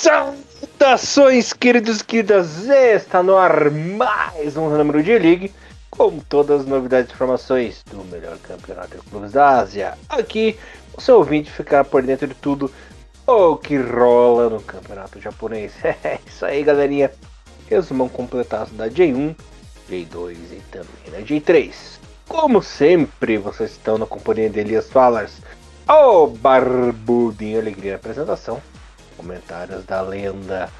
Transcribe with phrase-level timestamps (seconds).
[0.00, 2.66] Saudações, queridos e queridas!
[2.66, 5.52] Está no ar mais um número de League
[5.90, 9.98] com todas as novidades e informações do melhor campeonato de clubes da Ásia.
[10.08, 10.58] Aqui,
[10.96, 12.72] o seu ouvinte ficar por dentro de tudo
[13.26, 15.74] o que rola no campeonato japonês.
[15.84, 17.10] É isso aí, galerinha.
[17.68, 19.36] Resumão completado da J1,
[19.90, 21.74] J2 e também da J3.
[22.26, 25.42] Como sempre, vocês estão na companhia de Elias Fallers,
[25.86, 28.62] o Barbudinho Alegria na apresentação
[29.20, 30.70] comentários da lenda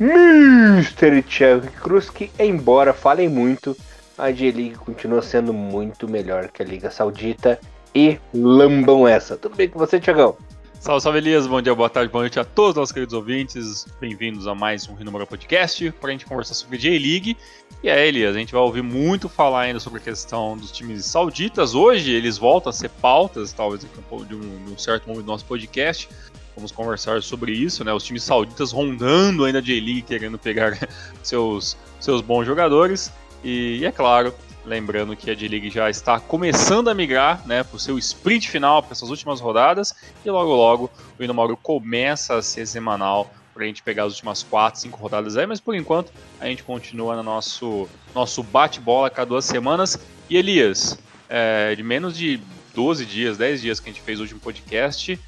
[0.00, 1.22] Mr.
[1.28, 3.76] Chuck Cruz, que embora falem muito,
[4.16, 7.60] a J-League continua sendo muito melhor que a Liga Saudita
[7.94, 9.36] e lambam essa.
[9.36, 10.34] Tudo bem com você, Tiagão?
[10.78, 13.86] Salve, salve Elias, bom dia, boa tarde, boa noite a todos os nossos queridos ouvintes.
[14.00, 17.36] Bem-vindos a mais um Rinomura Podcast para a gente conversar sobre J-League.
[17.82, 21.04] E aí, Elias, a gente vai ouvir muito falar ainda sobre a questão dos times
[21.04, 21.74] sauditas.
[21.74, 25.44] Hoje eles voltam a ser pautas, talvez de um, de um certo momento do nosso
[25.44, 26.08] podcast.
[26.54, 27.92] Vamos conversar sobre isso, né?
[27.92, 30.78] Os times sauditas rondando ainda a J-League, querendo pegar
[31.22, 33.12] seus, seus bons jogadores.
[33.42, 34.34] E, e é claro,
[34.64, 38.82] lembrando que a J-League já está começando a migrar né, para o seu sprint final,
[38.82, 39.94] para essas últimas rodadas.
[40.24, 44.42] E logo, logo, o Inomaru começa a ser semanal para a gente pegar as últimas
[44.42, 45.46] 4, 5 rodadas aí.
[45.46, 49.98] Mas por enquanto, a gente continua no nosso, nosso bate-bola cada duas semanas.
[50.28, 52.40] E Elias, é, de menos de
[52.74, 55.18] 12 dias, 10 dias que a gente fez o último podcast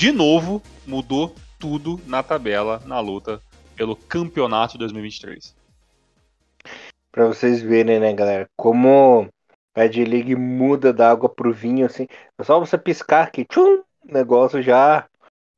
[0.00, 3.38] de novo, mudou tudo na tabela, na luta
[3.76, 5.54] pelo campeonato 2023.
[7.12, 9.28] Para vocês verem, né, galera, como
[9.74, 12.06] a J-League muda da água pro vinho, assim.
[12.38, 15.06] É só você piscar que tchum, negócio já,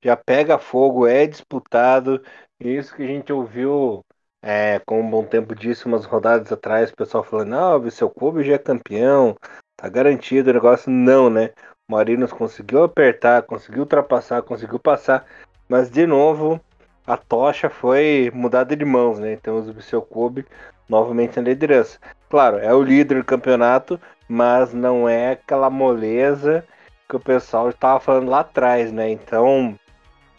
[0.03, 2.21] já pega fogo, é disputado.
[2.59, 4.05] Isso que a gente ouviu
[4.43, 8.11] é, com um bom tempo disso, umas rodadas atrás, o pessoal falando, não, o seu
[8.11, 9.37] clube já é campeão,
[9.77, 10.91] tá garantido o negócio.
[10.91, 11.53] Não, né?
[11.89, 15.27] Marinos conseguiu apertar, conseguiu ultrapassar, conseguiu passar,
[15.69, 16.61] mas de novo
[17.07, 19.33] a tocha foi mudada de mãos, né?
[19.33, 20.47] Então o Viseu Kobe
[20.89, 21.99] novamente na liderança.
[22.31, 26.65] Claro, é o líder do campeonato, mas não é aquela moleza
[27.09, 29.11] que o pessoal estava falando lá atrás, né?
[29.11, 29.79] Então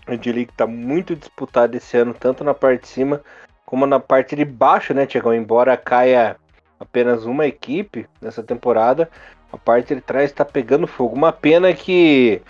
[0.07, 3.21] o D-League está muito disputado esse ano, tanto na parte de cima
[3.65, 5.33] como na parte de baixo, né, Tiagão?
[5.33, 6.35] Embora caia
[6.79, 9.09] apenas uma equipe nessa temporada,
[9.53, 11.15] a parte de trás está pegando fogo.
[11.15, 12.41] Uma pena que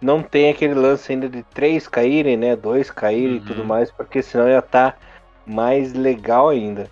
[0.00, 2.56] não tem aquele lance ainda de três caírem, né?
[2.56, 3.36] Dois caírem uhum.
[3.36, 3.66] e tudo uhum.
[3.66, 4.98] mais, porque senão ia estar tá
[5.46, 6.90] mais legal ainda.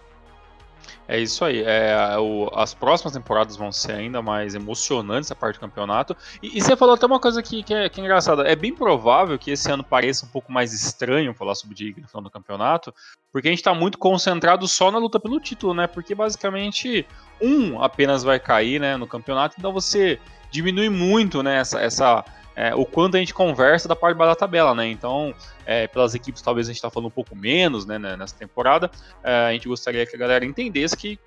[1.06, 1.62] É isso aí.
[1.62, 6.16] É, o, as próximas temporadas vão ser ainda mais emocionantes a parte do campeonato.
[6.42, 8.42] E, e você falou até uma coisa que, que, é, que, é, engraçada.
[8.42, 12.08] É bem provável que esse ano pareça um pouco mais estranho falar sobre o no
[12.08, 12.94] final do campeonato,
[13.30, 15.86] porque a gente está muito concentrado só na luta pelo título, né?
[15.86, 17.06] Porque basicamente
[17.40, 20.18] um apenas vai cair né, no campeonato, então você
[20.50, 22.24] diminui muito né, essa, essa
[22.56, 24.86] é, o quanto a gente conversa da parte da tabela, né?
[24.86, 25.34] Então,
[25.66, 28.90] é, pelas equipes talvez a gente está falando um pouco menos né, né, nessa temporada.
[29.22, 31.18] É, a gente gostaria que a galera entendesse que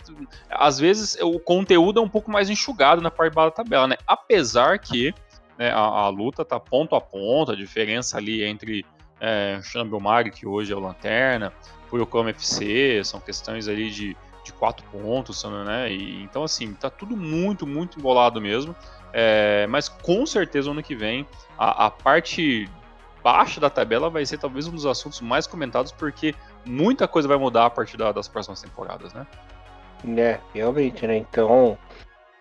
[0.50, 3.98] às vezes o conteúdo é um pouco mais enxugado na parte da tabela, né?
[4.08, 5.14] Apesar que
[5.58, 8.86] né, a, a, luta tá ponto a ponto, a diferença ali entre
[9.20, 11.52] é, Xambomag, que hoje é o Lanterna,
[11.90, 15.92] Fuyokama FC, são questões ali de, de quatro pontos, né?
[15.92, 18.76] E, então, assim, tá tudo muito, muito embolado mesmo.
[19.14, 22.70] É, mas com certeza ano que vem a, a, parte
[23.24, 26.36] baixa da tabela vai ser talvez um dos assuntos mais comentados, porque
[26.66, 29.26] muita coisa vai mudar a partir da, das próximas temporadas, né?
[30.18, 31.18] É, realmente, né?
[31.18, 31.78] Então,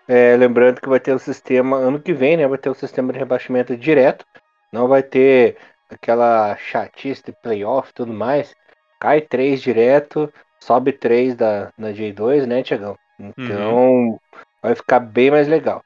[0.07, 2.47] é, lembrando que vai ter o sistema, ano que vem, né?
[2.47, 4.25] Vai ter o sistema de rebaixamento direto,
[4.71, 5.57] não vai ter
[5.89, 8.53] aquela chatice de playoff e tudo mais.
[8.99, 12.97] Cai 3 direto, sobe 3 da, na J2, né, Tiagão?
[13.19, 14.19] Então, uhum.
[14.61, 15.81] vai ficar bem mais legal.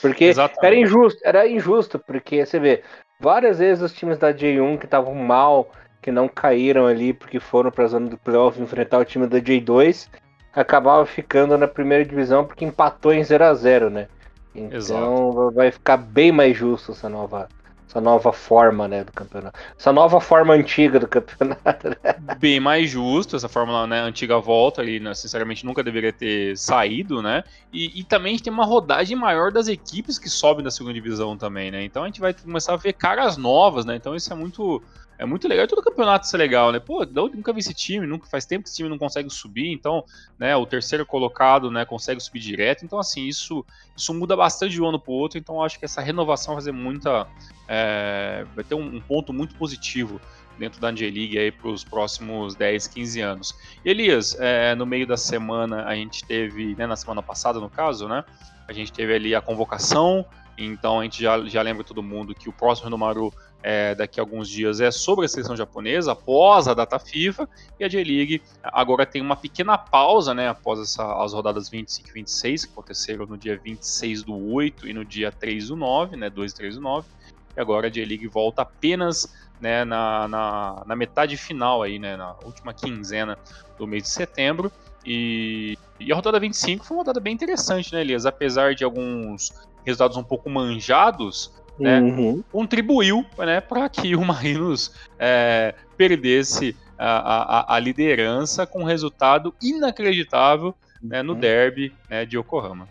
[0.00, 0.66] Porque Exatamente.
[0.66, 2.82] era injusto, era injusto, porque você vê,
[3.20, 5.70] várias vezes os times da J1 que estavam mal,
[6.02, 9.38] que não caíram ali porque foram para a zona do playoff enfrentar o time da
[9.38, 10.08] J2,
[10.52, 14.08] acabava ficando na primeira divisão porque empatou em 0 a 0 né?
[14.54, 15.50] Então Exato.
[15.52, 17.48] vai ficar bem mais justo essa nova
[17.94, 19.56] essa nova forma, né, do campeonato.
[19.78, 21.88] Essa nova forma antiga do campeonato.
[21.90, 21.96] Né?
[22.40, 27.22] Bem mais justo, essa fórmula né, antiga volta ali, né, sinceramente nunca deveria ter saído,
[27.22, 27.44] né?
[27.72, 30.94] E, e, também a gente tem uma rodagem maior das equipes que sobem da segunda
[30.94, 31.84] divisão também, né?
[31.84, 33.94] Então a gente vai começar a ver caras novas, né?
[33.94, 34.82] Então isso é muito
[35.18, 35.64] é muito legal.
[35.64, 36.80] E todo campeonato isso é legal, né?
[36.80, 40.04] Pô, nunca vi esse time, nunca faz tempo que esse time não consegue subir, então,
[40.38, 42.84] né, o terceiro colocado, né, consegue subir direto.
[42.84, 43.64] Então, assim, isso,
[43.96, 45.38] isso muda bastante de um ano para o outro.
[45.38, 47.26] Então, acho que essa renovação vai fazer muita.
[47.68, 50.20] É, vai ter um, um, ponto muito positivo
[50.58, 53.58] dentro da J-League aí para os próximos 10, 15 anos.
[53.84, 57.70] E Elias, é, no meio da semana a gente teve, né, na semana passada no
[57.70, 58.24] caso, né,
[58.68, 60.24] a gente teve ali a convocação
[60.56, 63.32] Então a gente já, já lembra todo mundo que o próximo Renomaru
[63.66, 67.48] é, daqui a alguns dias é sobre a seleção japonesa, após a data FIFA,
[67.80, 72.12] e a J-League agora tem uma pequena pausa, né, após essa, as rodadas 25 e
[72.12, 76.28] 26, que aconteceram no dia 26 do 8 e no dia 3 do 9, né,
[76.28, 77.08] 2 e 3 do 9,
[77.56, 82.34] e agora a J-League volta apenas né, na, na, na, metade final, aí, né, na
[82.44, 83.38] última quinzena
[83.78, 84.70] do mês de setembro,
[85.06, 89.50] e, e a rodada 25 foi uma rodada bem interessante, né, Elias, apesar de alguns
[89.84, 92.42] resultados um pouco manjados, né, uhum.
[92.52, 99.52] contribuiu né, para que o Marinos é, perdesse a, a, a, liderança com um resultado
[99.60, 101.40] inacreditável né, no uhum.
[101.40, 102.88] derby né, de Yokohama.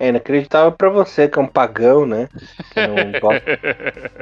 [0.00, 2.28] É inacreditável para você, que é um pagão, né?
[2.72, 3.60] Que não, gosta,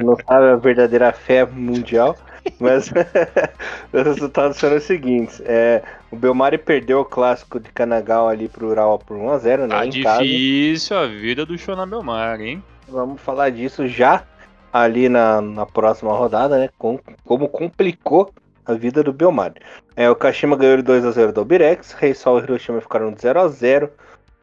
[0.03, 2.17] não sabe a verdadeira fé mundial.
[2.59, 2.91] Mas
[3.93, 8.67] os resultados foram os seguintes: é, o Belmari perdeu o clássico de Canagal ali pro
[8.67, 9.67] Ural por 1x0, né?
[9.67, 11.07] Tá difícil casa.
[11.07, 12.63] a vida do Shona Belmari, hein?
[12.87, 14.23] Vamos falar disso já
[14.71, 16.69] ali na, na próxima rodada, né?
[16.77, 18.31] Com, como complicou
[18.65, 19.55] a vida do Belmari.
[19.95, 23.89] É, o Kashima ganhou de 2x0 do Albirex, Reisol e Hiroshima ficaram de 0x0.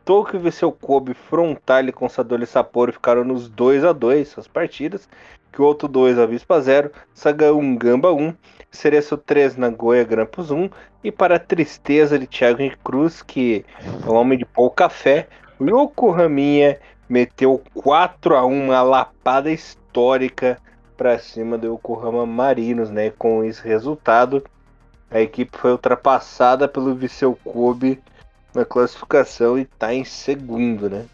[0.05, 5.09] Tokyo venceu Kobe, Frontale com Sadoli Sapporo ficaram nos 2x2 suas partidas.
[5.51, 8.35] Kyoto 2, Avispa 0, Saga 1, Gamba 1,
[8.71, 10.69] Cereço 3, Nagoya Grampus 1.
[11.03, 13.65] E para a tristeza de Thiago Cruz, que
[14.05, 15.29] é um homem de pouco café,
[15.59, 16.79] o Yokohaminha
[17.09, 20.59] meteu 4 a 1 uma lapada histórica
[20.97, 23.11] para cima do Yokohama Marinos, né?
[23.17, 24.45] Com esse resultado,
[25.11, 28.03] a equipe foi ultrapassada pelo Viseu Kobe
[28.55, 31.07] na classificação e está em segundo, né?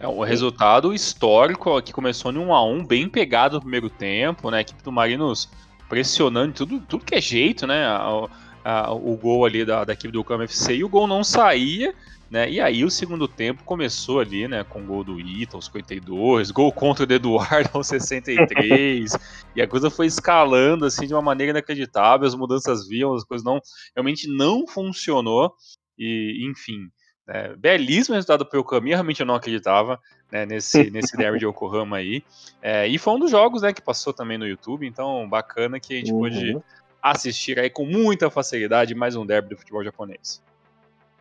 [0.00, 4.50] É um resultado histórico que começou em 1 a 1 bem pegado no primeiro tempo,
[4.50, 4.58] né?
[4.58, 5.48] A equipe do Marinos
[5.88, 7.86] pressionando tudo, tudo que é jeito, né?
[7.86, 8.28] A,
[8.64, 11.94] a, o gol ali da, da equipe do Cama FC e o gol não saía.
[12.30, 12.50] Né?
[12.50, 16.70] E aí o segundo tempo começou ali, né, com gol do Ita aos 52, gol
[16.70, 19.16] contra o Eduardo aos 63,
[19.56, 23.42] e a coisa foi escalando assim de uma maneira inacreditável, as mudanças viam, as coisas
[23.42, 23.58] não
[23.96, 25.54] realmente não funcionou
[25.98, 26.90] e enfim,
[27.26, 30.00] né, belíssimo resultado pelo caminho, realmente eu não acreditava
[30.30, 32.22] né, nesse nesse derby de Yokohama aí,
[32.62, 35.94] é, e foi um dos jogos, né, que passou também no YouTube, então bacana que
[35.94, 36.20] a gente uhum.
[36.20, 36.58] pôde
[37.02, 40.42] assistir aí com muita facilidade mais um derby do futebol japonês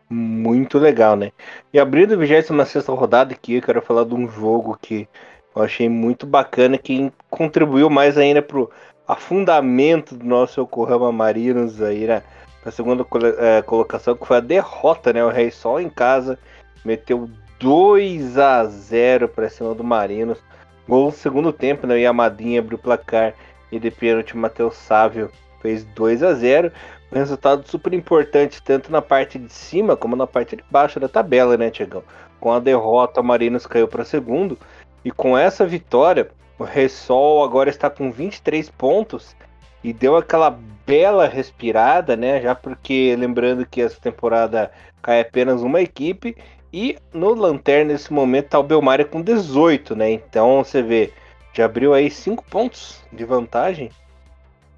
[0.09, 1.31] muito legal, né?
[1.73, 5.07] E abrindo a 26 rodada aqui, eu quero falar de um jogo que
[5.56, 8.71] eu achei muito bacana, que contribuiu mais ainda pro
[9.07, 12.21] afundamento do nosso Yokohama Marinos aí na,
[12.67, 13.05] na segunda
[13.39, 15.23] é, colocação, que foi a derrota, né?
[15.23, 16.37] O Rei Sol em casa
[16.83, 17.29] meteu
[17.61, 20.37] 2 a 0 para cima do Marinos.
[20.85, 21.95] Gol no segundo tempo, né?
[21.95, 23.33] O Yamadinha abriu o placar
[23.71, 25.31] e de pênalti o Matheus Sávio
[25.61, 26.69] fez 2 a 0
[27.09, 31.07] um resultado super importante, tanto na parte de cima como na parte de baixo da
[31.07, 32.03] tabela, né, Tiagão?
[32.37, 34.59] Com a derrota, o Marinos caiu para segundo.
[35.05, 36.29] E com essa vitória,
[36.59, 39.37] o Ressol agora está com 23 pontos
[39.87, 42.41] e deu aquela bela respirada, né?
[42.41, 44.69] Já porque lembrando que essa temporada
[45.01, 46.35] cai apenas uma equipe
[46.73, 50.11] e no Lanterna nesse momento tá o Belmar com 18, né?
[50.11, 51.13] Então você vê,
[51.53, 53.89] já abriu aí 5 pontos de vantagem.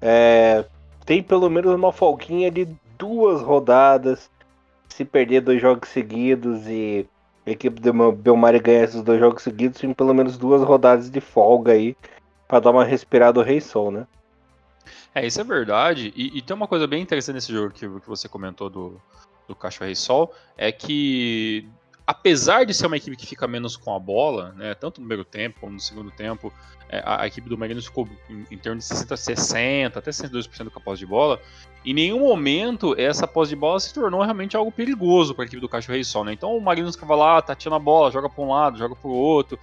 [0.00, 0.64] É,
[1.04, 4.30] tem pelo menos uma folguinha de duas rodadas.
[4.88, 7.04] Se perder dois jogos seguidos e
[7.44, 11.20] a equipe do Belmari ganhar esses dois jogos seguidos, tem pelo menos duas rodadas de
[11.20, 11.96] folga aí
[12.46, 14.06] para dar uma respirada ao Rei Sol, né?
[15.14, 16.12] É, isso é verdade.
[16.16, 19.00] E, e, tem uma coisa bem interessante nesse jogo que, que você comentou do,
[19.48, 21.68] do Rei Sol, é que
[22.10, 25.24] apesar de ser uma equipe que fica menos com a bola, né, tanto no primeiro
[25.24, 26.52] tempo como no segundo tempo,
[26.88, 30.70] é, a, a, equipe do Marinos ficou em, em torno de 60, 60, até 62%
[30.70, 31.40] com a de bola.
[31.86, 35.60] Em nenhum momento essa posse de bola se tornou realmente algo perigoso para a equipe
[35.60, 36.24] do Cachorro Rei Sol.
[36.24, 36.32] Né?
[36.32, 39.14] Então o Marinos ficava lá, tateando a bola, joga para um lado, joga para o
[39.14, 39.56] outro,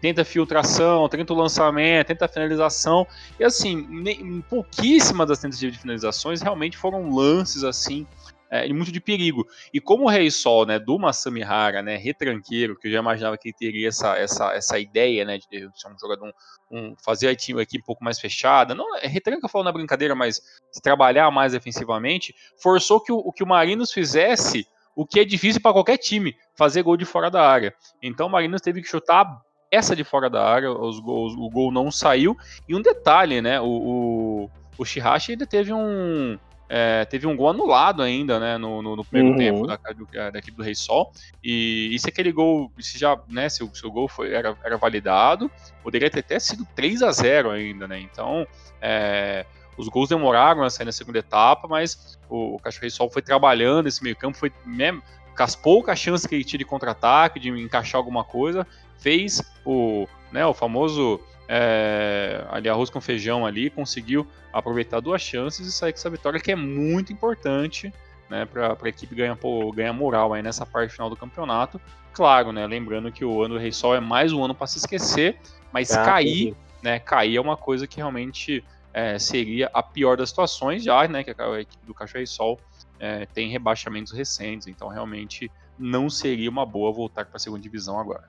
[0.00, 3.08] tenta filtração, tenta o lançamento, tenta a finalização.
[3.40, 8.06] E assim, nem, pouquíssimas das tentativas de finalizações realmente foram lances assim
[8.50, 9.46] é, muito de perigo.
[9.72, 13.48] E como o Rei Sol, né, do Masamihara, né, retranqueiro, que eu já imaginava que
[13.48, 16.32] ele teria essa, essa, essa ideia, né, de ser um jogador,
[16.70, 19.72] um, um, fazer a time aqui um pouco mais fechada, não, é retranca falando na
[19.72, 20.40] brincadeira, mas
[20.82, 25.72] trabalhar mais defensivamente, forçou que o, que o Marinos fizesse o que é difícil para
[25.72, 27.72] qualquer time, fazer gol de fora da área.
[28.02, 29.40] Então o Marinos teve que chutar
[29.70, 32.36] essa de fora da área, os gols, o gol não saiu.
[32.68, 36.36] E um detalhe, né, o, o, o Shihashi ainda teve um
[36.68, 39.38] é, teve um gol anulado ainda, né, no, no, no primeiro uhum.
[39.38, 41.10] tempo da, do, da, equipe do Rei Sol.
[41.42, 44.56] E, e se aquele gol, se já, né, se o, se o gol foi, era,
[44.62, 45.50] era validado,
[45.82, 47.98] poderia ter até sido 3 a 0 ainda, né?
[47.98, 48.46] Então,
[48.82, 49.46] é,
[49.78, 53.22] os gols demoraram a sair na segunda etapa, mas o, o Cachorro Rei Sol foi
[53.22, 55.02] trabalhando esse meio campo, foi mesmo,
[55.34, 58.66] caspou com a chance que ele tinha de contra-ataque, de encaixar alguma coisa,
[58.98, 60.44] fez o, né?
[60.44, 65.98] O famoso é, ali arroz com feijão ali, conseguiu aproveitar duas chances e sair com
[65.98, 67.92] essa vitória que é muito importante
[68.28, 71.80] né, para a equipe ganhar, pô, ganhar moral aí nessa parte final do campeonato.
[72.12, 74.78] Claro, né, lembrando que o ano do Rei Sol é mais um ano para se
[74.78, 75.38] esquecer,
[75.72, 78.62] mas ah, cair, né, cair é uma coisa que realmente
[78.92, 82.60] é, seria a pior das situações, já né, que a equipe do Cachorro Rei Sol
[83.00, 87.98] é, tem rebaixamentos recentes, então realmente não seria uma boa voltar para a segunda divisão
[87.98, 88.24] agora.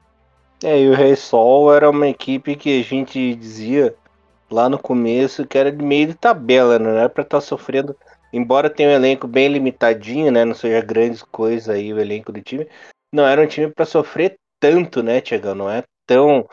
[0.64, 3.96] É, e o Rei Sol era uma equipe que a gente dizia
[4.52, 7.96] lá no começo que era de meio de tabela, não era para estar tá sofrendo
[8.32, 10.46] embora tenha um elenco bem limitadinho, né?
[10.46, 12.68] Não seja grandes coisas aí o elenco do time,
[13.14, 15.56] não era um time para sofrer tanto, né, Tiagão?
[15.56, 16.48] Não é tão,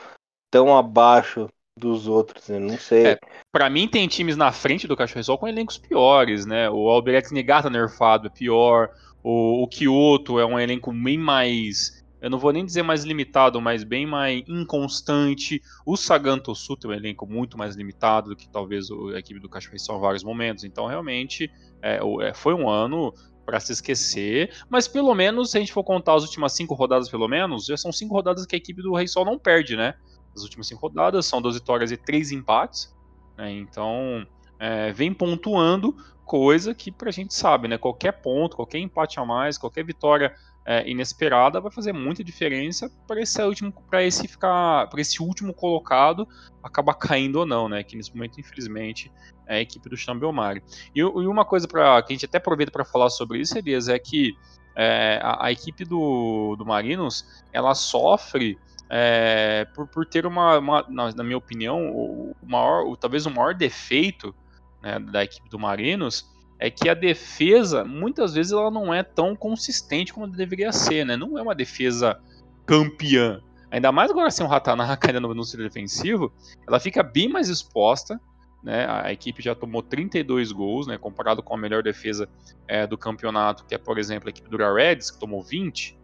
[0.51, 1.49] tão abaixo
[1.79, 2.59] dos outros, né?
[2.59, 3.07] não sei.
[3.09, 3.19] É,
[3.53, 6.71] para mim tem times na frente do Cachorro Sol com elencos piores, né?
[6.71, 8.91] O Alberex Negata nerfado é pior,
[9.23, 13.61] o, o Kyoto é um elenco bem mais eu não vou nem dizer mais limitado,
[13.61, 15.63] mas bem mais inconstante.
[15.87, 19.49] O Sagan Tossu tem um elenco muito mais limitado do que talvez a equipe do
[19.49, 20.65] Cachorro em vários momentos.
[20.65, 21.49] Então, realmente,
[21.81, 23.15] é, é foi um ano
[23.45, 27.09] para se esquecer, mas pelo menos, se a gente for contar as últimas cinco rodadas,
[27.09, 29.95] pelo menos, já são cinco rodadas que a equipe do Rei Sol não perde, né?
[30.35, 32.93] As últimas cinco rodadas são duas vitórias e três empates,
[33.39, 33.53] né?
[33.53, 34.27] Então,
[34.59, 37.79] é, vem pontuando, coisa que pra gente sabe, né?
[37.79, 40.35] Qualquer ponto, qualquer empate a mais, qualquer vitória
[40.67, 45.55] é, inesperada vai fazer muita diferença para esse último para esse ficar para esse último
[45.55, 46.27] colocado
[46.61, 47.85] acabar caindo ou não, né?
[47.85, 49.13] Que nesse momento infelizmente
[49.47, 50.63] é a equipe do Chambelmari.
[50.95, 53.89] E, e uma coisa para que a gente até aproveita para falar sobre isso, Elias,
[53.89, 54.37] é que
[54.75, 58.59] é, a, a, equipe do, do Marinos ela sofre
[58.91, 63.31] é, por, por ter uma, uma na, na, minha opinião o, maior o, talvez o
[63.31, 64.35] maior defeito
[64.83, 69.37] né, da equipe do Marinos é que a defesa, muitas vezes, ela não é tão
[69.37, 71.17] consistente como deveria ser, né?
[71.17, 72.19] Não é uma defesa
[72.65, 73.41] campeã.
[73.71, 76.33] Ainda mais agora sem o Ratanaka ainda no anúncio defensivo,
[76.67, 78.21] ela fica bem mais exposta,
[78.63, 78.87] né?
[78.89, 80.97] A equipe já tomou 32 gols, né?
[80.97, 82.29] Comparado com a melhor defesa
[82.67, 85.97] é, do campeonato, que é, por exemplo, a equipe do Reds, que tomou 20,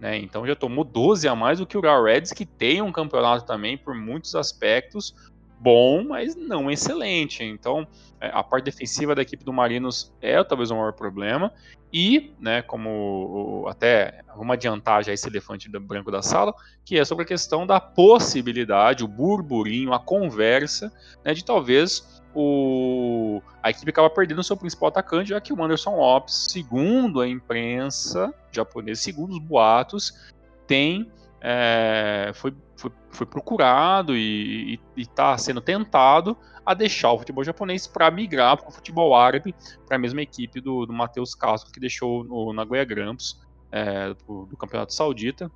[0.00, 0.16] né?
[0.16, 3.76] Então já tomou 12 a mais do que o Reds, que tem um campeonato também,
[3.76, 5.14] por muitos aspectos,
[5.60, 7.42] bom, mas não excelente.
[7.42, 7.86] Então,
[8.20, 11.52] é, a parte defensiva da equipe do Marinos é talvez o maior problema.
[11.92, 17.24] E, né, como até vamos adiantar já esse elefante branco da sala, que é sobre
[17.24, 20.92] a questão da possibilidade, o burburinho, a conversa,
[21.24, 25.62] né, de talvez o, a equipe acaba perdendo o seu principal atacante, já que o
[25.62, 30.12] Anderson Lopes, segundo a imprensa japonesa, segundo os boatos,
[30.66, 31.10] tem
[31.40, 38.10] é, foi, foi, foi, procurado e está sendo tentado a deixar o futebol japonês para
[38.10, 39.54] migrar para o futebol árabe,
[39.86, 43.40] para a mesma equipe do, do Matheus Castro que deixou no Nagoya Grampus
[43.72, 45.50] é, do, do, Campeonato Saudita.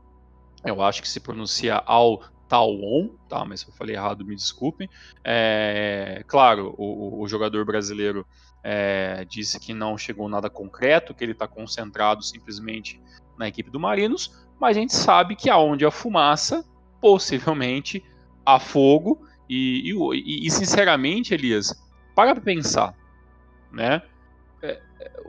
[0.65, 3.45] Eu acho que se pronuncia Al Tawon, tá?
[3.45, 4.89] Mas se eu falei errado, me desculpem.
[5.25, 8.27] É, claro, o, o, jogador brasileiro
[8.63, 13.01] é, disse que não chegou nada concreto, que ele está concentrado simplesmente
[13.37, 16.65] na equipe do Marinos, mas a gente sabe que aonde há fumaça,
[17.01, 18.01] possivelmente
[18.47, 19.27] há fogo.
[19.51, 21.75] E, e, e sinceramente, Elias,
[22.15, 22.95] para pensar,
[23.73, 24.01] né?
[24.63, 24.81] É,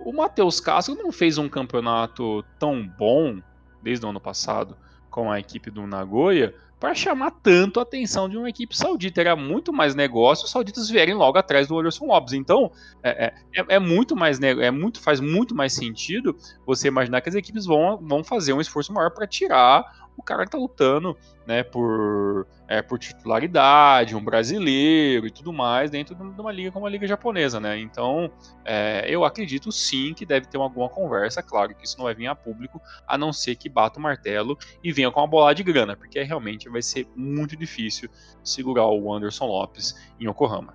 [0.05, 3.41] o Matheus Castro não fez um campeonato tão bom
[3.81, 4.77] desde o ano passado
[5.09, 9.21] com a equipe do Nagoya para chamar tanto a atenção de uma equipe saudita.
[9.21, 12.33] Era muito mais negócio os sauditas vierem logo atrás do Anderson Lopes.
[12.33, 12.69] Então,
[13.01, 16.35] é, é, é, é muito mais é muito faz muito mais sentido
[16.65, 20.45] você imaginar que as equipes vão, vão fazer um esforço maior para tirar o cara
[20.45, 26.51] tá lutando, né, por, é, por titularidade, um brasileiro e tudo mais dentro de uma
[26.51, 27.77] liga como a liga japonesa, né?
[27.79, 28.31] Então,
[28.63, 32.27] é, eu acredito sim que deve ter alguma conversa, claro que isso não vai vir
[32.27, 35.63] a público, a não ser que bata o martelo e venha com uma bolada de
[35.63, 38.09] grana, porque realmente vai ser muito difícil
[38.43, 40.73] segurar o Anderson Lopes em Yokohama.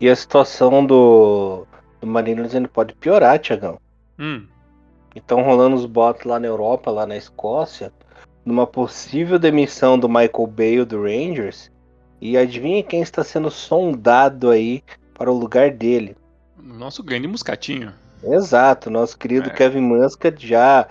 [0.00, 1.66] E a situação do,
[2.00, 3.78] do Marinos ainda pode piorar, Tiagão.
[4.18, 4.46] Hum.
[5.14, 7.90] Então rolando os bots lá na Europa, lá na Escócia,
[8.46, 11.70] numa possível demissão do Michael Bale do Rangers.
[12.20, 16.16] E adivinha quem está sendo sondado aí para o lugar dele?
[16.56, 17.92] Nosso grande Muscatinho.
[18.22, 19.52] Exato, nosso querido é.
[19.52, 20.88] Kevin Muscat já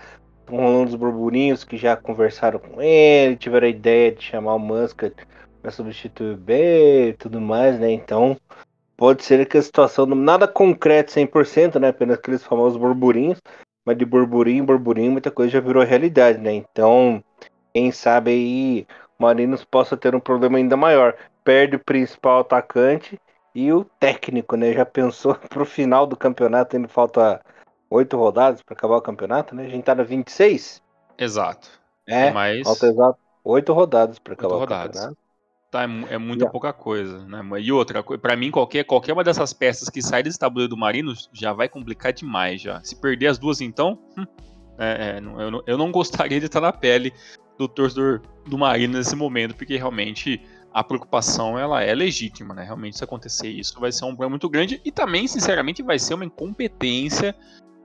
[0.48, 5.16] rolando os burburinhos que já conversaram com ele, tiveram a ideia de chamar o Muscat
[5.62, 7.92] para substituir o Bale e tudo mais, né?
[7.92, 8.38] Então,
[8.96, 11.88] pode ser que a situação, nada concreto 100%, né?
[11.88, 13.42] Apenas aqueles famosos burburinhos,
[13.86, 16.54] mas de burburinho em burburinho muita coisa já virou realidade, né?
[16.54, 17.24] Então,
[17.74, 18.88] quem sabe aí
[19.20, 21.16] o Marinos possa ter um problema ainda maior.
[21.44, 23.20] Perde o principal atacante
[23.54, 24.74] e o técnico, né?
[24.74, 27.42] Já pensou pro final do campeonato, ainda falta
[27.90, 29.66] oito rodadas para acabar o campeonato, né?
[29.66, 30.82] A gente tá na 26?
[31.18, 31.70] Exato.
[32.08, 32.64] É, Mas...
[32.64, 34.96] falta exato oito rodadas para acabar o rodadas.
[34.96, 35.25] campeonato.
[35.72, 36.52] Tá, é, é muita yeah.
[36.52, 37.42] pouca coisa, né?
[37.60, 41.14] E outra, para mim, qualquer, qualquer uma dessas peças que sai desse tabuleiro do Marino
[41.34, 42.82] já vai complicar demais já.
[42.84, 44.26] Se perder as duas, então, hum,
[44.78, 47.14] é, é, eu, não, eu não gostaria de estar na pele
[47.58, 50.42] do torcedor do Marino nesse momento, porque realmente
[50.74, 52.64] a preocupação ela é legítima, né?
[52.64, 56.14] Realmente se acontecer isso vai ser um problema muito grande e também, sinceramente, vai ser
[56.14, 57.34] uma incompetência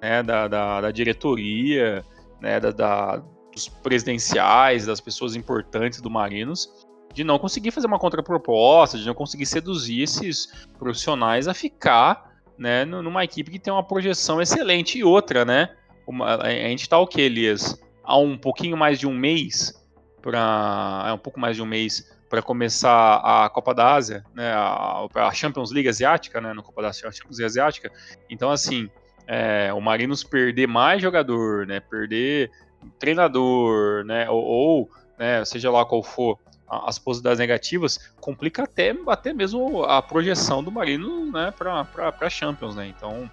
[0.03, 2.05] né, da, da, da diretoria,
[2.41, 3.23] né, da, da,
[3.55, 6.69] dos presidenciais, das pessoas importantes do Marinos,
[7.13, 12.85] de não conseguir fazer uma contraproposta, de não conseguir seduzir esses profissionais a ficar né,
[12.85, 14.99] numa equipe que tem uma projeção excelente.
[14.99, 15.71] E outra, né?
[16.07, 17.81] Uma, a gente está o que, Elias?
[18.05, 19.75] Há um pouquinho mais de um mês
[20.21, 24.53] para é um pouco mais de um mês para começar a Copa da Ásia, né,
[24.53, 27.91] a, a, Champions League asiática, né, no Copa da Champions League asiática.
[28.29, 28.89] Então assim,
[29.27, 32.51] é, o Marinos perder mais jogador, né, perder
[32.99, 36.39] treinador, né, ou, ou né, seja lá qual for
[36.71, 42.77] as possibilidades negativas, complica até, até mesmo a projeção do Marino né, para Champions.
[42.77, 42.87] Né?
[42.87, 43.29] Então,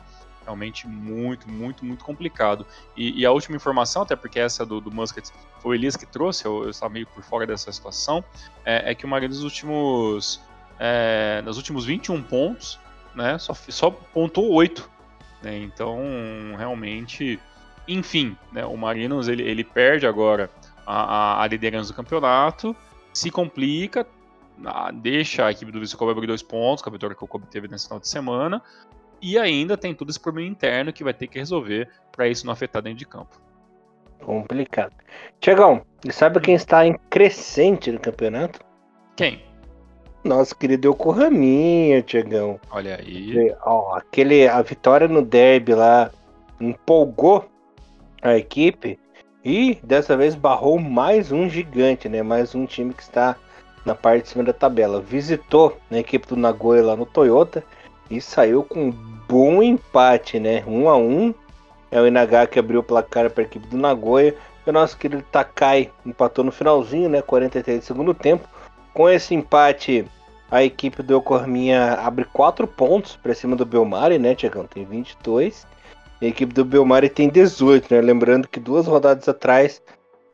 [0.48, 2.66] realmente muito, muito, muito complicado.
[2.96, 5.30] E, e, a última informação, até porque essa do, do Muscat
[5.60, 8.24] foi o Elias que trouxe, eu, eu estava meio por fora dessa situação,
[8.66, 10.42] é, é que o Marino nos últimos,
[10.80, 12.80] é, nos últimos 21 pontos,
[13.14, 14.90] né, só, só pontou 8.
[15.44, 15.58] Né?
[15.60, 16.00] Então,
[16.58, 17.40] realmente,
[17.88, 20.50] enfim, né, o Marinos ele, ele perde agora
[20.86, 22.76] a, a, liderança do campeonato,
[23.18, 24.06] se complica,
[25.02, 27.68] deixa a equipe do Viscob abrir dois pontos, com a vitória que o Kobe teve
[27.68, 28.62] nesse final de semana,
[29.20, 32.54] e ainda tem todo esse problema interno que vai ter que resolver para isso não
[32.54, 33.42] afetar dentro de campo.
[34.24, 34.94] Complicado.
[35.40, 38.60] Tiagão, e sabe quem está em crescente no campeonato?
[39.16, 39.42] Quem?
[40.24, 42.60] Nosso querido Yokohaminha, Tiagão.
[42.70, 43.56] Olha aí.
[43.62, 46.12] Ó, aquele, a vitória no derby lá
[46.60, 47.50] empolgou
[48.22, 49.00] a equipe
[49.48, 52.22] e dessa vez barrou mais um gigante, né?
[52.22, 53.38] Mais um time que está
[53.86, 55.00] na parte de cima da tabela.
[55.00, 57.64] Visitou a equipe do Nagoya lá no Toyota
[58.12, 58.92] e saiu com um
[59.26, 60.66] bom empate, né?
[60.68, 61.34] Um a um.
[61.90, 64.36] É o Inaga que abriu o placar para a equipe do Nagoya.
[64.66, 67.22] E o nosso querido Takai empatou no finalzinho, né?
[67.22, 68.46] 43 de segundo tempo.
[68.94, 70.06] Com esse empate,
[70.52, 74.68] a equipe do Yokohama abre 4 pontos para cima do Belmari, né, Tiagão?
[74.68, 75.66] Tem 22.
[76.22, 78.02] A equipe do Belmari tem 18, né?
[78.02, 79.82] Lembrando que duas rodadas atrás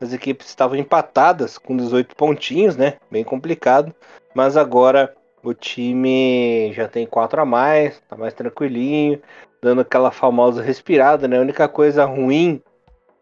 [0.00, 2.94] as equipes estavam empatadas com 18 pontinhos, né?
[3.10, 3.94] Bem complicado.
[4.34, 9.20] Mas agora o time já tem 4 a mais, tá mais tranquilinho,
[9.62, 11.38] dando aquela famosa respirada, né?
[11.38, 12.62] A única coisa ruim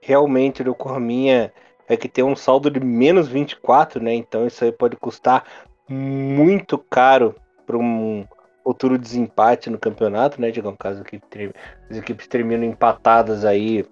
[0.01, 1.53] realmente do Corminha
[1.89, 4.15] é que tem um saldo de menos 24, né?
[4.15, 5.45] Então isso aí pode custar
[5.89, 7.35] muito caro
[7.67, 8.25] para um
[8.63, 10.51] futuro desempate no campeonato, né?
[10.51, 11.21] Digamos, caso que
[11.91, 13.85] as equipes terminam empatadas aí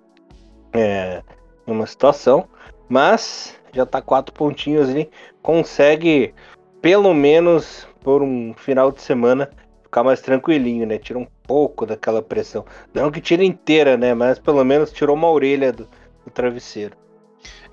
[0.73, 1.23] é,
[1.67, 2.49] numa situação,
[2.89, 5.11] mas já tá quatro pontinhos ali,
[5.43, 6.35] consegue
[6.81, 9.51] pelo menos por um final de semana
[9.83, 10.99] ficar mais tranquilinho, né?
[10.99, 14.15] Tira um pouco daquela pressão, não que tira inteira, né?
[14.15, 15.89] Mas pelo menos tirou uma orelha do,
[16.25, 16.97] do travesseiro.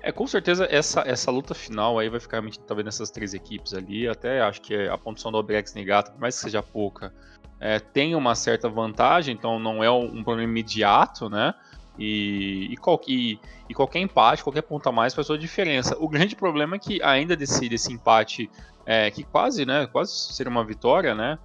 [0.00, 4.08] É, com certeza essa, essa luta final aí vai ficar talvez nessas três equipes ali.
[4.08, 7.12] Até acho que a pontuação do Obrex Negata, por mais que seja pouca,
[7.60, 11.54] é, tem uma certa vantagem, então não é um problema imediato, né?
[11.98, 15.96] E, e, qual, e, e, qualquer empate, qualquer ponto a mais faz toda a diferença.
[15.98, 18.48] O grande problema é que ainda desse, desse empate,
[18.86, 21.36] é, que quase, né, quase seria uma vitória, né,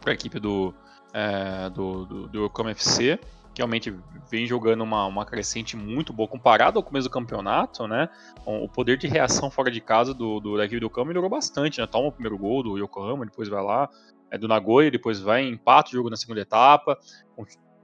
[0.00, 0.74] para a equipe do,
[1.12, 3.20] é, do, do, do FC,
[3.56, 3.90] que realmente
[4.30, 8.10] vem jogando uma, uma crescente muito boa comparado ao começo do campeonato, né?
[8.44, 11.80] O poder de reação fora de casa do, do da equipe do Yokohama melhorou bastante,
[11.80, 11.86] né?
[11.86, 13.88] Toma o primeiro gol do Yokohama, depois vai lá,
[14.30, 16.98] é do Nagoya, depois vai empata o jogo na segunda etapa,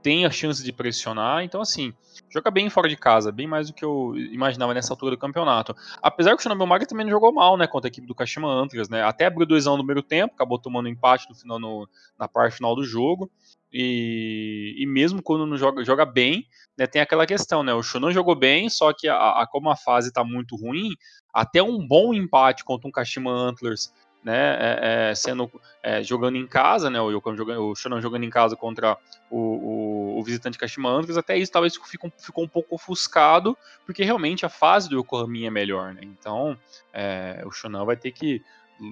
[0.03, 1.91] tem a chance de pressionar, então assim,
[2.29, 5.73] joga bem fora de casa, bem mais do que eu imaginava nessa altura do campeonato.
[6.03, 8.89] Apesar que o Shinobu também não jogou mal, né, contra a equipe do Kashima Antlers,
[8.89, 12.57] né, até abriu 2 no primeiro tempo, acabou tomando empate no final no, na parte
[12.57, 13.31] final do jogo,
[13.73, 18.11] e, e mesmo quando não joga, joga bem, né, tem aquela questão, né, o Shonan
[18.11, 20.91] jogou bem, só que a, a como a fase está muito ruim,
[21.33, 23.91] até um bom empate contra um Kashima Antlers
[24.23, 28.23] né, é, é, sendo é, jogando em casa, né, o Yokon jogando, o Shonan jogando
[28.23, 28.97] em casa contra
[29.29, 34.03] o, o, o visitante Kashima Antlers, até isso talvez ficou, ficou um pouco ofuscado, porque
[34.03, 36.57] realmente a fase do Yokohama é melhor, né, então
[36.93, 38.41] é, o Shonan vai ter que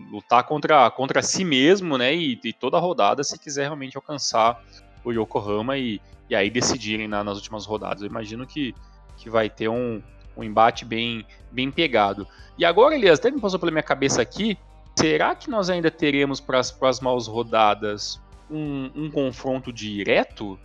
[0.09, 4.63] lutar contra, contra si mesmo, né, e, e toda a rodada se quiser realmente alcançar
[5.03, 5.99] o Yokohama e,
[6.29, 8.01] e aí decidirem na, nas últimas rodadas.
[8.01, 8.73] Eu imagino que,
[9.17, 10.01] que vai ter um,
[10.35, 12.27] um embate bem, bem pegado.
[12.57, 14.57] E agora, Elias, até me passou pela minha cabeça aqui,
[14.95, 20.59] será que nós ainda teremos para as próximas rodadas um, um confronto direto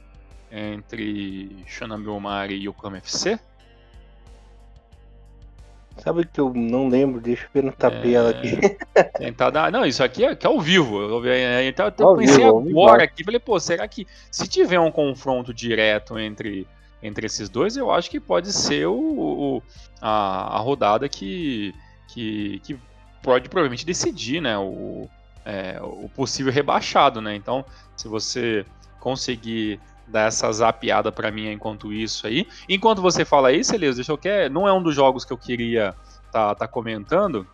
[0.51, 3.39] entre Shonan Omari e Yokohama FC?
[5.99, 8.33] Sabe que eu não lembro, deixa eu ver na tabela é...
[8.33, 8.79] aqui.
[9.19, 9.73] Tentar dar...
[9.73, 11.01] Não, isso aqui é, aqui é ao vivo.
[11.01, 11.23] Eu,
[11.65, 16.19] então, eu pensei vivo, agora aqui, falei, pô, será que se tiver um confronto direto
[16.19, 16.67] entre,
[17.03, 19.63] entre esses dois, eu acho que pode ser o, o
[20.01, 21.75] a, a rodada que,
[22.09, 22.79] que, que
[23.23, 25.09] pode provavelmente decidir, né, o,
[25.45, 27.35] é, o possível rebaixado, né?
[27.35, 27.65] Então,
[27.97, 28.67] se você
[29.01, 32.47] conseguir dar essa zapiada para mim enquanto isso aí.
[32.69, 35.39] Enquanto você fala isso, Elias, deixa eu quer, não é um dos jogos que eu
[35.39, 35.95] queria
[36.31, 37.47] tá, tá comentando.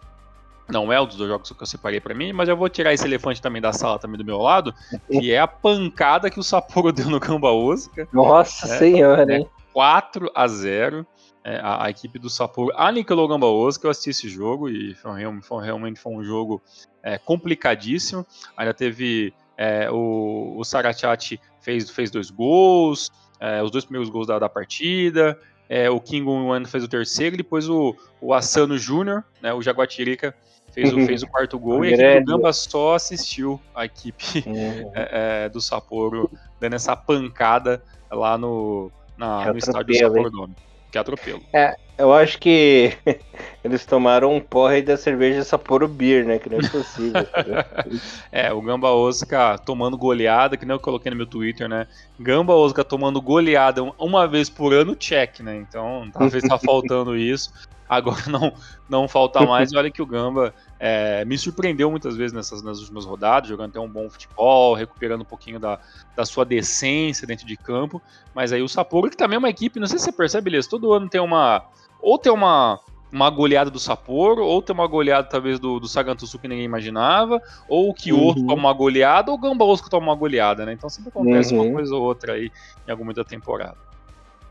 [0.68, 3.04] Não é um dos jogos que eu separei para mim, mas eu vou tirar esse
[3.04, 4.74] elefante também da sala também do meu lado,
[5.10, 8.08] que é a pancada que o Sapporo deu no Gamba Osaka.
[8.12, 9.50] Nossa é, senhora, é, hein?
[9.72, 11.06] 4 a 0
[11.44, 14.94] é, a, a, equipe do Sapporo aniquilou o Gamba Osaka, eu assisti esse jogo e
[14.94, 16.62] foi, foi realmente foi um jogo
[17.02, 18.24] é, complicadíssimo.
[18.56, 24.26] Ainda teve é, o, o Sarachati fez, fez dois gols, é, os dois primeiros gols
[24.26, 25.38] da, da partida.
[25.68, 29.62] É, o King One fez o terceiro, e depois o, o Asano Júnior, né, o
[29.62, 30.34] Jaguatirica,
[30.70, 31.82] fez, o, fez o quarto gol.
[31.84, 34.92] e a equipe do Gamba só assistiu a equipe uhum.
[34.94, 40.54] é, é, do Sapporo dando essa pancada lá no, na, no estádio do Sapporo Dome.
[40.92, 41.42] Que atropelo.
[41.54, 42.92] É, eu acho que
[43.64, 46.38] eles tomaram um porre da cerveja Sapporo Beer, né?
[46.38, 47.26] Que não é possível.
[48.30, 51.86] é, o Gamba Osaka tomando goleada, que nem eu coloquei no meu Twitter, né?
[52.20, 55.56] Gamba Osaka tomando goleada uma vez por ano, check, né?
[55.56, 57.50] Então, talvez tá faltando isso.
[57.92, 58.54] Agora não,
[58.88, 59.70] não falta mais.
[59.72, 63.68] E olha que o Gamba é, me surpreendeu muitas vezes nessas nas últimas rodadas, jogando
[63.68, 65.78] até um bom futebol, recuperando um pouquinho da,
[66.16, 68.00] da sua decência dentro de campo.
[68.34, 70.70] Mas aí o Sapporo, que também é uma equipe, não sei se você percebe, beleza,
[70.70, 71.66] todo ano tem uma.
[72.00, 72.80] Ou tem uma,
[73.12, 77.42] uma goleada do Sapporo, ou tem uma goleada talvez do, do Sagantusu que ninguém imaginava,
[77.68, 78.46] ou o Kyoto uhum.
[78.46, 80.72] toma uma goleada, ou o Gamba Osaka toma uma goleada, né?
[80.72, 81.66] Então sempre acontece uhum.
[81.66, 82.50] uma coisa ou outra aí
[82.88, 83.76] em alguma da temporada.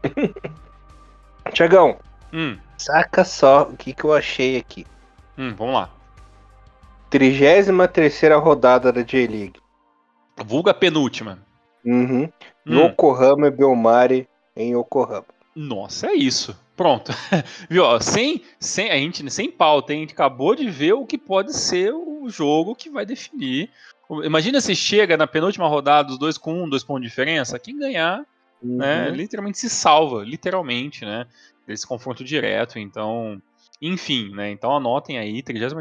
[1.54, 1.98] Tiagão,
[2.32, 2.56] hum.
[2.82, 4.86] Saca só o que, que eu achei aqui.
[5.38, 5.90] Hum, vamos lá.
[7.10, 7.70] 33
[8.42, 9.60] rodada da J-League.
[10.46, 11.40] Vulga penúltima.
[11.86, 12.30] Uhum.
[12.66, 12.80] Hum.
[12.88, 15.26] Yokohama e Belmari em Yokohama.
[15.56, 16.58] Nossa, é isso.
[16.76, 17.12] Pronto.
[17.70, 17.84] Viu?
[18.00, 21.94] Sem, sem, a gente, sem pauta, a gente acabou de ver o que pode ser
[21.94, 23.70] o jogo que vai definir.
[24.24, 27.60] Imagina se chega na penúltima rodada, os dois com um, dois pontos de diferença.
[27.60, 28.26] Quem ganhar, né,
[28.62, 28.78] uhum.
[28.78, 31.26] né, literalmente se salva, literalmente, né?
[31.68, 32.80] Esse confronto direto.
[32.80, 33.42] Então,
[33.82, 34.52] enfim, né?
[34.52, 35.74] Então anotem aí, 33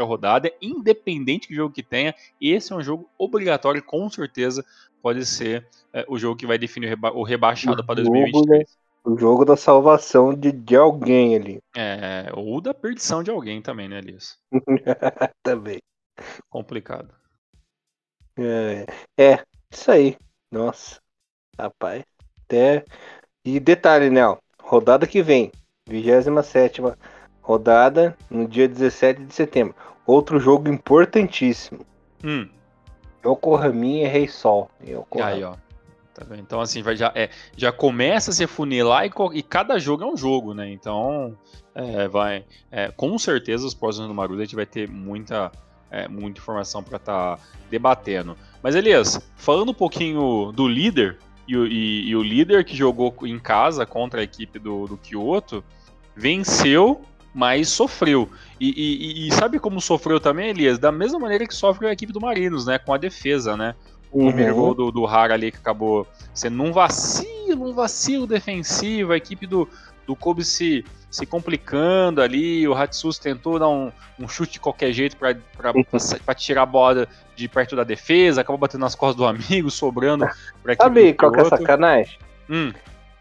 [0.00, 4.64] rodada, independente do jogo que tenha, esse é um jogo obrigatório, com certeza
[5.00, 8.76] pode ser é, o jogo que vai definir o, reba o rebaixado para 2023.
[9.04, 11.62] O jogo da salvação de, de alguém ali.
[11.76, 14.36] É, ou da perdição de alguém também, né, Elias?
[15.44, 15.80] também.
[16.50, 17.14] Complicado.
[18.36, 18.84] É,
[19.16, 20.16] é, isso aí.
[20.50, 21.00] Nossa,
[21.56, 22.02] rapaz.
[22.44, 22.84] Até.
[23.44, 24.22] E detalhe, né?
[24.66, 25.52] Rodada que vem,
[25.88, 26.82] 27
[27.40, 29.76] rodada no dia 17 de setembro.
[30.04, 31.86] Outro jogo importantíssimo.
[32.24, 32.48] Hum.
[33.24, 34.68] Yokohama e Rei Sol.
[34.84, 35.30] Yokohama.
[35.30, 35.54] Aí, ó.
[36.12, 40.02] Tá então, assim, vai, já, é, já começa a se funilar e, e cada jogo
[40.02, 40.68] é um jogo, né?
[40.68, 41.38] Então,
[41.72, 42.44] é, vai.
[42.68, 45.52] É, com certeza, os próximos do Maruda a gente vai ter muita,
[45.92, 48.36] é, muita informação para estar tá debatendo.
[48.60, 53.38] Mas, Elias, falando um pouquinho do líder, e, e, e, o líder que jogou em
[53.38, 55.64] casa contra a equipe do, do Kyoto
[56.14, 57.02] venceu
[57.36, 58.30] mas sofreu.
[58.58, 60.78] E, e, sabe como sofreu também, Elias?
[60.78, 62.78] Da mesma maneira que sofre a equipe do Marinos, né?
[62.78, 63.74] Com a defesa, né?
[64.10, 64.26] O uhum.
[64.28, 69.18] primeiro gol do, do Hara ali que acabou sendo um vacilo, um vacilo defensivo, a
[69.18, 69.68] equipe do,
[70.06, 70.82] do Kobe se,
[71.16, 75.34] se complicando ali, o Hatsus tentou dar um, um chute de qualquer jeito para
[75.74, 76.34] uhum.
[76.34, 80.24] tirar a bola de perto da defesa, acabou batendo nas costas do amigo, sobrando
[80.64, 82.18] equipe Sabe qual que é a sacanagem?
[82.50, 82.72] Hum.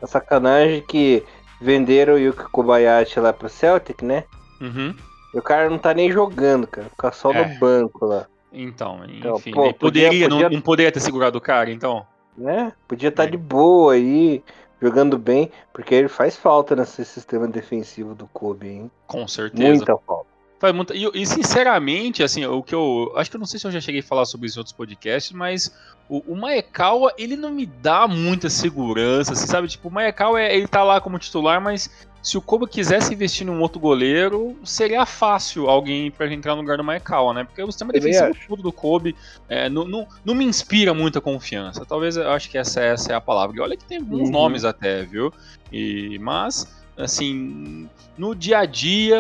[0.02, 1.24] A sacanagem que
[1.62, 4.26] venderam o Yuki Kobayashi lá pro Celtic, né?
[4.60, 4.94] Uhum.
[5.34, 6.90] E o cara não tá nem jogando, cara.
[6.90, 7.48] Fica só é.
[7.48, 8.28] no banco lá.
[8.52, 9.52] Então, então enfim.
[9.52, 12.06] Pô, poderia, podia, não, não, poderia ter segurado o cara, então?
[12.38, 12.74] Né?
[12.88, 13.32] Podia estar tá é.
[13.32, 14.44] de boa aí,
[14.82, 18.92] jogando bem, porque ele faz falta nesse sistema defensivo do Kobe, hein?
[19.08, 19.78] Com certeza.
[19.78, 20.36] Muita falta.
[20.58, 23.12] Faz muita, e, e, sinceramente, assim, o que eu.
[23.16, 24.76] Acho que eu não sei se eu já cheguei a falar sobre isso em outros
[24.76, 25.76] podcasts, mas
[26.08, 29.68] o, o Maekawa, ele não me dá muita segurança, assim, sabe?
[29.68, 31.90] Tipo, o Maekawa, é, ele tá lá como titular, mas
[32.26, 36.76] se o Kobe quisesse investir num outro goleiro, seria fácil alguém para entrar no lugar
[36.76, 37.44] do Maekawa, né?
[37.44, 39.16] Porque o sistema defensivo tudo do Kobe
[39.48, 41.86] é, não, não, não, me inspira muita confiança.
[41.86, 43.56] Talvez eu acho que essa, essa é a palavra.
[43.56, 44.32] E olha que tem alguns uhum.
[44.32, 45.32] nomes até, viu?
[45.72, 49.20] E, mas, assim, no dia a dia,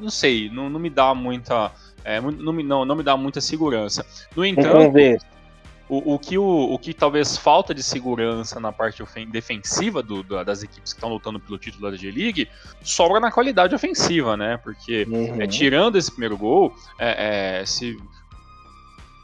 [0.00, 1.72] não sei, não, não me dá muita.
[2.02, 4.02] É, não, não, não me dá muita segurança.
[4.34, 4.96] No entanto.
[5.88, 10.42] O, o, que, o, o que talvez falta de segurança na parte defensiva do, do,
[10.44, 12.48] das equipes que estão lutando pelo título da G-League
[12.82, 14.56] sobra na qualidade ofensiva, né?
[14.56, 15.42] Porque uhum.
[15.42, 17.98] é, tirando esse primeiro gol, é, é, se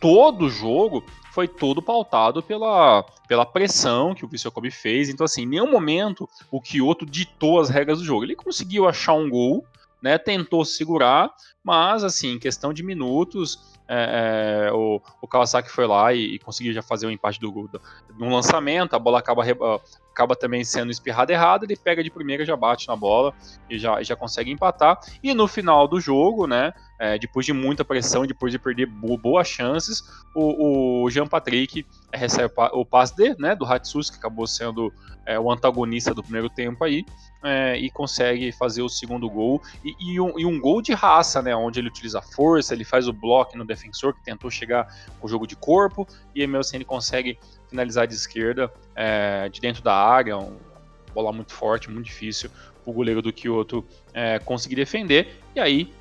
[0.00, 5.08] todo o jogo foi todo pautado pela, pela pressão que o Vissel Kobe fez.
[5.08, 8.24] Então, assim, em nenhum momento o Kyoto ditou as regras do jogo.
[8.24, 9.64] Ele conseguiu achar um gol,
[10.02, 10.18] né?
[10.18, 11.30] Tentou segurar,
[11.62, 16.38] mas assim, em questão de minutos, é, é, o, o, Kawasaki foi lá e, e,
[16.38, 17.80] conseguiu já fazer o empate do, do
[18.16, 19.42] no lançamento, a bola acaba,
[20.12, 23.34] acaba também sendo espirrada errada, ele pega de primeira, já bate na bola
[23.68, 25.00] e já, já consegue empatar.
[25.20, 29.48] E no final do jogo, né, é, depois de muita pressão, depois de perder boas
[29.48, 34.92] chances, o, o Jean Patrick recebe o passe de, né, do Hatsus, que acabou sendo
[35.24, 37.02] é, o antagonista do primeiro tempo aí,
[37.42, 39.62] é, e consegue fazer o segundo gol.
[39.82, 41.56] E, e, um, e, um, gol de raça, né?
[41.56, 44.86] Onde ele utiliza força, ele faz o bloco no defensor que tentou chegar
[45.18, 47.38] com o jogo de corpo, e ele consegue
[47.70, 50.52] finalizar de esquerda, é, de dentro da área, uma
[51.14, 52.50] bola muito forte, muito difícil
[52.84, 55.40] o goleiro do Kyoto é, conseguir defender.
[55.54, 55.92] E aí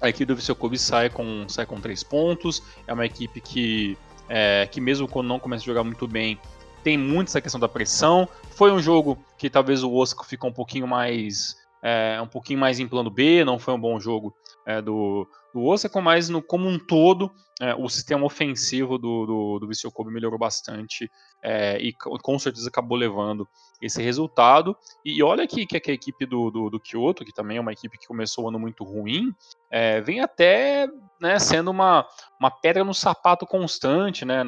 [0.00, 2.62] a equipe do Viseu Kobe sai com, sai com três pontos.
[2.86, 3.96] É uma equipe que,
[4.28, 6.38] é, que mesmo quando não começa a jogar muito bem,
[6.82, 8.28] tem muito essa questão da pressão.
[8.50, 12.80] Foi um jogo que talvez o Oscar ficou um pouquinho mais é, um pouquinho mais
[12.80, 14.34] em plano B, não foi um bom jogo
[14.66, 19.58] é, do, do Osaka, mas no, como um todo, é, o sistema ofensivo do, do,
[19.58, 21.10] do Vissel Kobe melhorou bastante
[21.42, 23.48] é, e com certeza acabou levando
[23.80, 24.76] esse resultado.
[25.02, 27.72] E, olha aqui que, que a equipe do, do, do, Kyoto, que também é uma
[27.72, 29.34] equipe que começou o ano muito ruim,
[29.70, 30.86] é, vem até
[31.18, 32.06] né, sendo uma,
[32.38, 34.44] uma pedra no sapato constante né,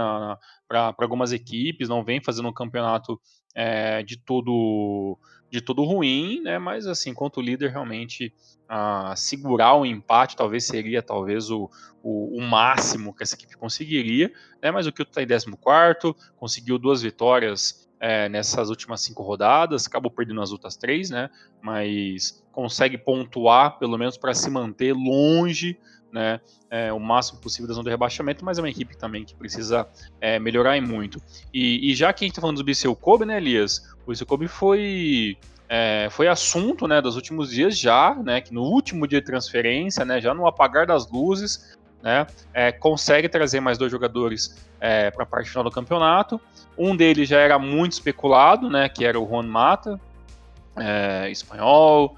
[0.69, 3.19] para algumas equipes, não vem fazendo um campeonato
[3.55, 5.19] é, de todo
[5.51, 6.59] de todo ruim, né?
[6.59, 8.35] Mas assim, quanto líder realmente
[8.69, 11.71] a segurar o empate talvez seria talvez o,
[12.03, 14.31] o, o, máximo que essa equipe conseguiria,
[14.63, 14.71] né?
[14.71, 20.11] Mas o Kyoto está em 14 conseguiu duas vitórias é, nessas últimas cinco rodadas, acabou
[20.11, 21.31] perdendo as outras três, né?
[21.63, 25.79] Mas consegue pontuar pelo menos para se manter longe
[26.13, 29.35] né, é, o máximo possível da zona de rebaixamento, mas é uma equipe também que
[29.35, 29.87] precisa
[30.21, 31.21] é, melhorar e muito.
[31.53, 33.95] E, e, já que a gente está falando do Bissell Kobe, né, Elias?
[34.05, 35.37] O Bissell Kobe foi,
[35.69, 40.05] é, foi assunto né, dos últimos dias já, né, que no último dia de transferência,
[40.05, 45.25] né, já no apagar das luzes, né, é, consegue trazer mais dois jogadores é, para
[45.25, 46.41] a parte final do campeonato.
[46.77, 50.01] Um deles já era muito especulado, né, que era o Juan Mata,
[50.77, 52.17] é, espanhol,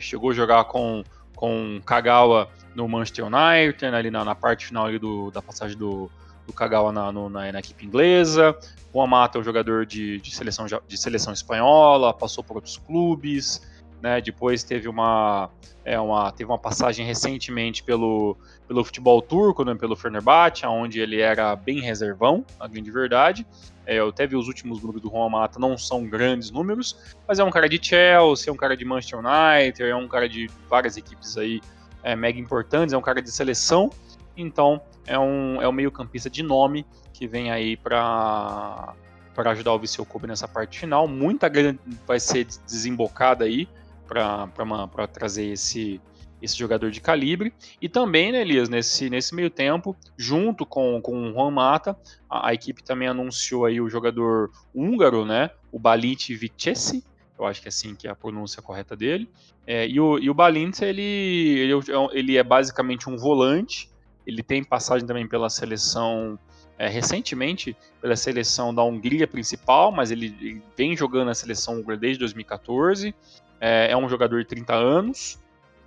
[0.00, 1.04] chegou a jogar com,
[1.36, 6.10] com Kagawa no Manchester United, ali na, na parte final ali do, da passagem do,
[6.46, 8.56] do Kagawa na, no, na, na, equipe inglesa.
[8.92, 13.62] O Amata é um jogador de, de, seleção, de seleção espanhola, passou por outros clubes.
[14.02, 15.48] Né, depois teve uma,
[15.82, 18.36] é, uma, teve uma passagem recentemente pelo,
[18.68, 23.46] pelo futebol turco, né, pelo Fenerbahçe, onde ele era bem reservão, a grande verdade.
[23.86, 27.38] É, eu até vi os últimos números do Juan Mata, não são grandes números, mas
[27.38, 30.50] é um cara de Chelsea, é um cara de Manchester United, é um cara de
[30.68, 31.62] várias equipes aí
[32.02, 33.90] é, mega importantes, é um cara de seleção,
[34.36, 38.94] então é um, é um meio-campista de nome que vem aí para
[39.34, 41.08] para ajudar o Viseu Kobe nessa parte final.
[41.08, 43.68] Muita grana vai ser desembocada aí
[44.06, 46.00] para trazer esse,
[46.40, 47.52] esse jogador de calibre.
[47.82, 51.98] E também, né, Elias, nesse, nesse meio tempo, junto com, com o Juan Mata,
[52.30, 57.02] a, a equipe também anunciou aí o jogador húngaro, né, o Balit Vicesi,
[57.38, 59.28] eu acho que é assim que é a pronúncia correta dele.
[59.66, 61.76] É, e, o, e o Balintz, ele, ele, é
[62.12, 63.90] ele, é basicamente um volante,
[64.26, 66.38] ele tem passagem também pela seleção,
[66.78, 71.98] é, recentemente, pela seleção da Hungria principal, mas ele, ele vem jogando na seleção húngara
[71.98, 73.14] desde 2014,
[73.60, 75.38] é, é, um jogador de 30 anos,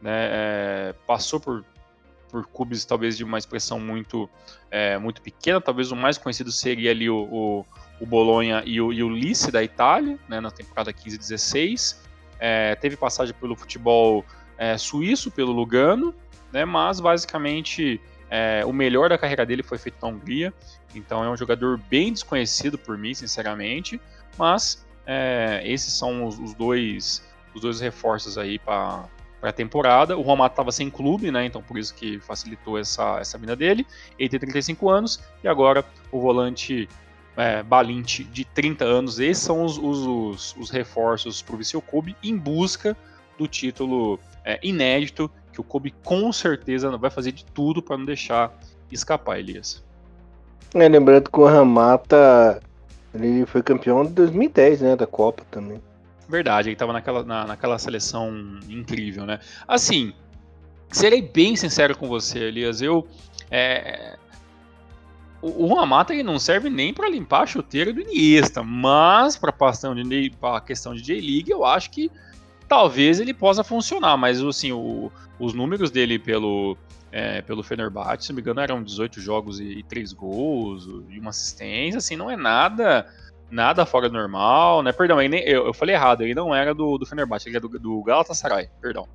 [0.02, 1.66] né, é, passou por,
[2.30, 4.30] por clubes talvez de uma expressão muito,
[4.70, 7.66] é, muito pequena, talvez o mais conhecido seria ali o, o
[8.00, 11.98] o Bolonha e o, e o Lice da Itália, né, na temporada 15-16.
[12.40, 14.24] É, teve passagem pelo futebol
[14.58, 16.14] é, suíço, pelo Lugano,
[16.52, 20.54] né, mas basicamente é, o melhor da carreira dele foi feito na Hungria.
[20.94, 24.00] Então é um jogador bem desconhecido por mim, sinceramente.
[24.38, 29.08] Mas é, esses são os, os, dois, os dois reforços aí para
[29.42, 30.18] a temporada.
[30.18, 31.46] O Romato estava sem clube, né?
[31.46, 33.86] Então por isso que facilitou essa, essa vinda dele.
[34.20, 36.90] Ele tem 35 anos e agora o volante
[37.38, 39.20] é, Balint de 30 anos.
[39.20, 42.98] Esses são os, os, os reforços para o Viseu Kobe em busca
[43.38, 48.06] do título é, inédito que o Kobe com certeza vai fazer de tudo para não
[48.06, 48.54] deixar
[48.92, 49.84] escapar, Elias.
[50.74, 52.62] É, lembrando que o Ramata
[53.14, 55.82] ele foi campeão de 2010, né, da Copa também.
[56.30, 59.40] Verdade, ele estava naquela, na, naquela seleção incrível, né?
[59.68, 60.14] Assim,
[60.92, 63.08] serei bem sincero com você, Elias, eu
[63.50, 64.18] é,
[65.42, 69.54] o Juan Mata ele não serve nem para limpar a chuteira do Iniesta, mas para
[69.54, 72.12] a questão de J-League eu acho que
[72.68, 76.78] talvez ele possa funcionar, mas assim, o, os números dele pelo,
[77.12, 81.20] é, pelo Fenerbahçe, se não me engano, eram 18 jogos e, e 3 gols e
[81.20, 83.08] uma assistência, assim, não é nada
[83.50, 84.92] nada fora do normal, né?
[84.92, 87.80] Perdão, nem, eu, eu, falei errado, ele não era do, do Fenerbahçe, ele era do,
[87.80, 89.08] do Galatasaray, perdão.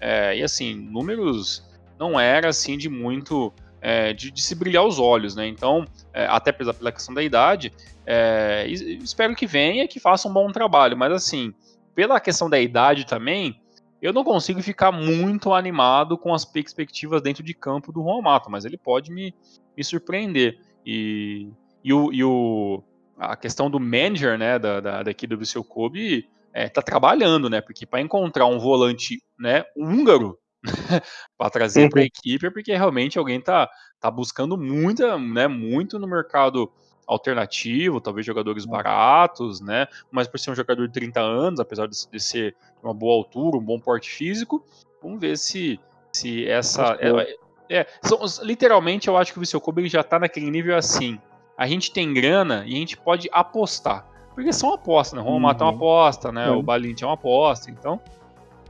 [0.00, 1.64] É, e assim, números
[1.98, 5.46] não era assim de muito é, de, de, se brilhar os olhos, né?
[5.46, 7.72] Então, é, até pela, pela questão da idade,
[8.04, 10.96] é, espero que venha e que faça um bom trabalho.
[10.96, 11.54] Mas assim,
[11.96, 13.58] pela questão da idade também,
[14.02, 18.50] eu não consigo ficar muito animado com as perspectivas dentro de campo do Juan Mato,
[18.50, 19.34] mas ele pode me,
[19.74, 20.60] me surpreender.
[20.84, 21.50] E,
[21.82, 22.84] e, o, e o,
[23.18, 27.62] a questão do manager, né, da, da, daqui do Viseu Kobe, é, tá trabalhando, né?
[27.62, 30.38] Porque para encontrar um volante, né, húngaro
[31.38, 31.88] para trazer uhum.
[31.88, 36.70] para a equipe, é porque realmente alguém tá, tá buscando muita, né, muito no mercado
[37.06, 38.72] alternativo, talvez jogadores uhum.
[38.72, 39.86] baratos, né?
[40.10, 43.56] Mas por ser um jogador de 30 anos, apesar de, de ser uma boa altura,
[43.56, 44.64] um bom porte físico,
[45.02, 45.78] vamos ver se,
[46.12, 46.98] se essa.
[47.00, 47.36] É,
[47.68, 51.18] é, são, literalmente, eu acho que o Viseu Kobe já tá naquele nível assim.
[51.56, 54.06] A gente tem grana e a gente pode apostar.
[54.34, 55.26] Porque são apostas, né?
[55.26, 55.70] O Romato uhum.
[55.70, 56.50] é uma aposta, né?
[56.50, 56.58] Uhum.
[56.58, 57.70] O Balint é uma aposta.
[57.70, 57.98] Então,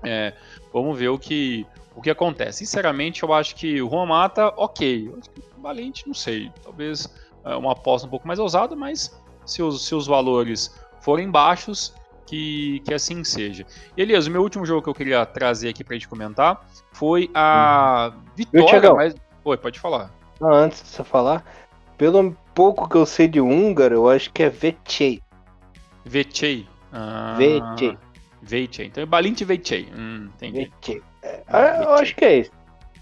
[0.05, 0.33] é,
[0.73, 2.59] vamos ver o que, o que acontece.
[2.59, 5.09] Sinceramente, eu acho que o Juan Mata, ok.
[5.09, 6.53] Eu acho que o Valente, não sei.
[6.63, 7.09] Talvez é,
[7.55, 11.95] uma aposta um pouco mais ousada, mas se os, se os valores forem baixos,
[12.27, 13.65] que, que assim seja.
[13.97, 17.31] E Elias, o meu último jogo que eu queria trazer aqui pra gente comentar foi
[17.33, 18.23] a uhum.
[18.35, 18.95] vitória.
[18.95, 19.15] Mas...
[19.45, 20.11] Oi, pode falar.
[20.41, 21.45] Ah, antes de você falar,
[21.97, 25.23] pelo pouco que eu sei de húngaro, eu acho que é Vecei.
[26.05, 26.67] Vecei.
[26.93, 27.97] Ah, Vecei.
[28.43, 28.87] Vecei.
[28.87, 29.89] Então é Balint Vecei.
[29.97, 30.71] Hum, entendi.
[30.81, 31.03] Vecei.
[31.23, 32.51] É, eu acho que é isso.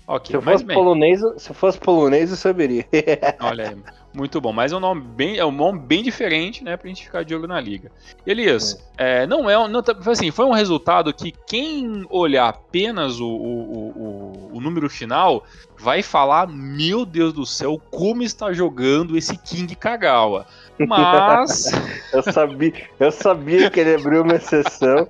[0.07, 2.87] Ok, se, fosse polonês, se fosse polonês, eu saberia.
[3.41, 3.83] Olha aí,
[4.15, 4.53] muito bom.
[4.53, 7.35] Mas é um nome bem, é um nome bem diferente, né, pra gente ficar de
[7.35, 7.91] olho na liga.
[8.27, 9.15] Elias, é.
[9.15, 14.51] É, não é, não, tá, assim, foi um resultado que quem olhar apenas o, o,
[14.51, 15.45] o, o número final
[15.79, 20.47] vai falar, meu Deus do céu, como está jogando esse King Kagawa.
[20.79, 21.71] Mas.
[22.13, 25.09] eu, sabia, eu sabia que ele abriu uma exceção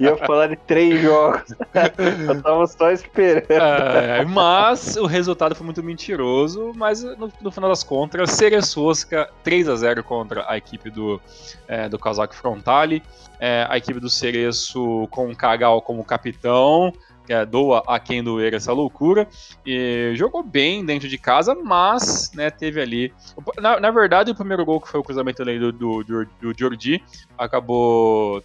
[0.00, 1.54] e ia falar de três jogos.
[2.28, 3.46] eu tava só esperando.
[3.50, 6.72] É, mas o resultado foi muito mentiroso.
[6.74, 11.20] Mas no, no final das contas, Ceresosca 3 a 0 contra a equipe do,
[11.66, 13.02] é, do Kazakh Frontale.
[13.40, 16.92] É, a equipe do Cereço com o Kagal como capitão
[17.26, 19.26] é, doa a quem doer essa loucura.
[19.64, 23.14] E jogou bem dentro de casa, mas né, teve ali.
[23.58, 26.54] Na, na, verdade, o primeiro gol que foi o cruzamento ali do, do, do, do
[26.58, 27.02] Jordi
[27.38, 28.42] acabou.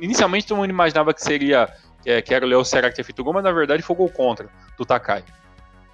[0.00, 1.72] Inicialmente todo mundo imaginava que seria
[2.02, 3.94] que, que era o Léo Serra que tinha feito o gol, mas na verdade foi
[3.94, 5.22] gol contra do Takai.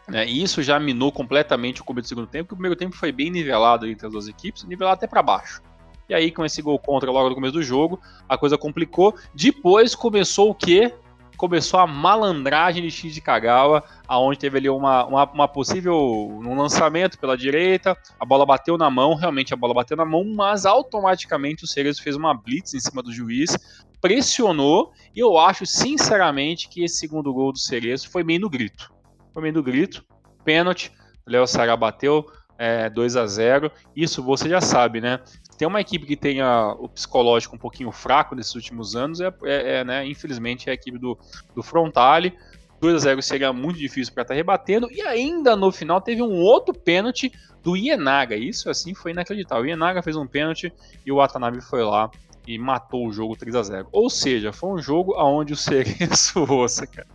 [0.09, 2.95] Né, e isso já minou completamente o começo do segundo tempo, porque o primeiro tempo
[2.95, 5.63] foi bem nivelado entre as duas equipes, nivelado até para baixo.
[6.09, 9.15] E aí, com esse gol contra logo no começo do jogo, a coisa complicou.
[9.35, 10.93] Depois começou o quê?
[11.37, 16.57] começou a malandragem de X de Kagawa, aonde teve ali uma, uma, uma, possível um
[16.57, 20.65] lançamento pela direita, a bola bateu na mão, realmente a bola bateu na mão, mas
[20.65, 23.57] automaticamente o Cerezo fez uma blitz em cima do juiz,
[24.01, 28.94] pressionou, e eu acho sinceramente que esse segundo gol do Cerezo foi meio no grito.
[29.37, 30.05] Meio no grito,
[30.45, 30.93] pênalti,
[31.27, 35.21] Léo Sara bateu, é, 2 a 0 Isso você já sabe, né?
[35.57, 39.77] tem uma equipe que tenha o psicológico um pouquinho fraco nesses últimos anos, é, é,
[39.77, 41.19] é né, infelizmente é a equipe do,
[41.55, 42.37] do Frontale.
[42.81, 44.91] 2 a 0 seria muito difícil para estar tá rebatendo.
[44.91, 48.37] E ainda no final teve um outro pênalti do Ienaga.
[48.37, 49.65] Isso assim foi inacreditável.
[49.65, 50.73] O Ienaga fez um pênalti
[51.07, 52.11] e o Watanabe foi lá
[52.47, 56.43] e matou o jogo 3 a 0 Ou seja, foi um jogo onde o Cereço
[56.53, 57.07] Ossa, cara,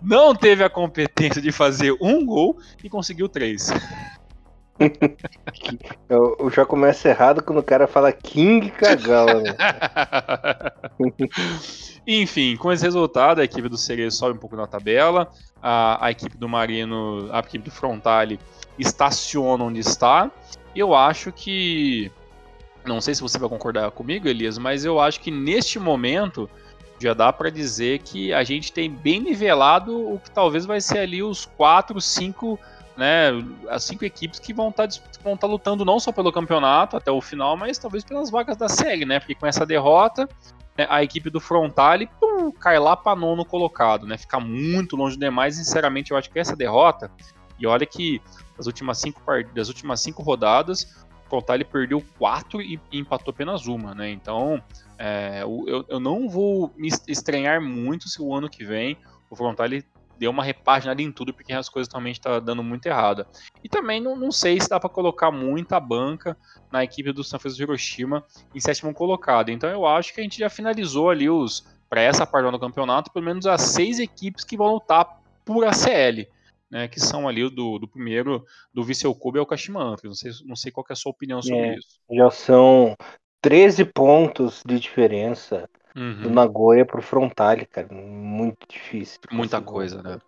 [0.00, 3.70] não teve a competência de fazer um gol e conseguiu três.
[6.08, 9.42] eu, eu, já começo errado quando o cara fala King Kagawa.
[9.42, 9.54] Né?
[12.06, 15.30] Enfim, com esse resultado, a equipe do Cerezo sobe um pouco na tabela.
[15.62, 18.40] A, a equipe do Marino, a equipe do Frontale
[18.78, 20.30] estaciona onde está.
[20.74, 22.10] Eu acho que.
[22.84, 26.48] Não sei se você vai concordar comigo, Elias, mas eu acho que neste momento
[26.98, 30.98] já dá para dizer que a gente tem bem nivelado o que talvez vai ser
[30.98, 32.58] ali os 4, 5
[33.00, 33.30] né,
[33.70, 37.18] as cinco equipes que vão estar tá, tá lutando não só pelo campeonato até o
[37.22, 39.18] final, mas talvez pelas vagas da série, né?
[39.18, 40.28] Porque com essa derrota,
[40.76, 44.18] né, a equipe do Frontale pum, cai lá para nono colocado, né?
[44.18, 45.56] Fica muito longe demais.
[45.56, 47.10] Sinceramente, eu acho que essa derrota,
[47.58, 48.20] e olha que
[48.54, 49.22] das últimas cinco,
[49.54, 51.06] das últimas cinco rodadas,
[51.36, 54.10] o Frontale perdeu quatro e, e empatou apenas uma, né?
[54.10, 54.62] Então,
[54.98, 58.96] é, eu, eu não vou me estranhar muito se o ano que vem
[59.30, 59.84] o Frontale
[60.18, 63.26] deu uma repaginada em tudo, porque as coisas realmente estão tá dando muito errado.
[63.64, 66.36] E também não, não sei se dá para colocar muita banca
[66.70, 68.22] na equipe do San Francisco Hiroshima
[68.54, 69.50] em sétimo colocado.
[69.50, 73.10] Então eu acho que a gente já finalizou ali os para essa parte do campeonato,
[73.10, 76.26] pelo menos as seis equipes que vão lutar por ACL.
[76.70, 80.04] Né, que são ali do, do primeiro, do Vissel Kobe ao Kashima Antlers.
[80.04, 81.98] Não sei, não sei qual é a sua opinião sobre é, isso.
[82.08, 82.96] Já são
[83.42, 86.22] 13 pontos de diferença uhum.
[86.22, 87.88] do Nagoya pro Frontale, cara.
[87.90, 89.18] Muito difícil.
[89.32, 90.18] Muita coisa, né?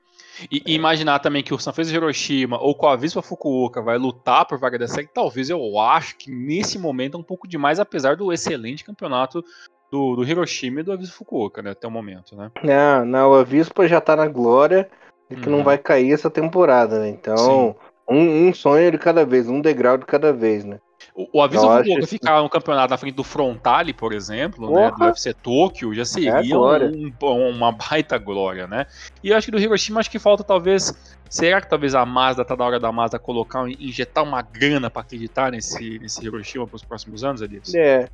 [0.51, 3.99] E, e, imaginar também que o San Francisco Hiroshima ou com a Vispa Fukuoka vai
[3.99, 7.79] lutar por vaga da série, talvez eu acho que nesse momento é um pouco demais,
[7.79, 9.45] apesar do excelente campeonato
[9.91, 12.51] do, do Hiroshima e do Avispa Fukuoka, né, até o momento, né?
[12.65, 14.89] Não, não, o Avispa já tá na glória
[15.33, 15.57] e que uhum.
[15.57, 17.09] não vai cair essa temporada, né?
[17.09, 17.75] Então,
[18.09, 20.79] um, um sonho de cada vez, um degrau de cada vez, né?
[21.15, 24.91] O, o aviso do Boca ficar no campeonato na frente do Frontale, por exemplo, né,
[24.97, 28.87] do UFC Tóquio, já seria é um, uma baita glória, né?
[29.23, 30.95] E eu acho que do Hiroshima, acho que falta talvez.
[31.29, 35.03] Será que talvez a Mazda tá na hora da Mazda colocar, injetar uma grana para
[35.03, 37.75] acreditar nesse, nesse Hiroshima para os próximos anos, Elias?
[37.75, 38.09] É.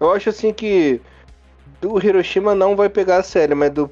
[0.00, 1.00] Eu acho assim que
[1.80, 3.90] do Hiroshima não vai pegar a série, mas do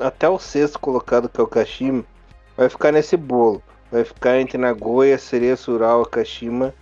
[0.00, 2.04] até o sexto colocado, que é o Kashima,
[2.56, 3.62] vai ficar nesse bolo.
[3.90, 6.74] Vai ficar entre Nagoya, Sereia, Sural, Kashima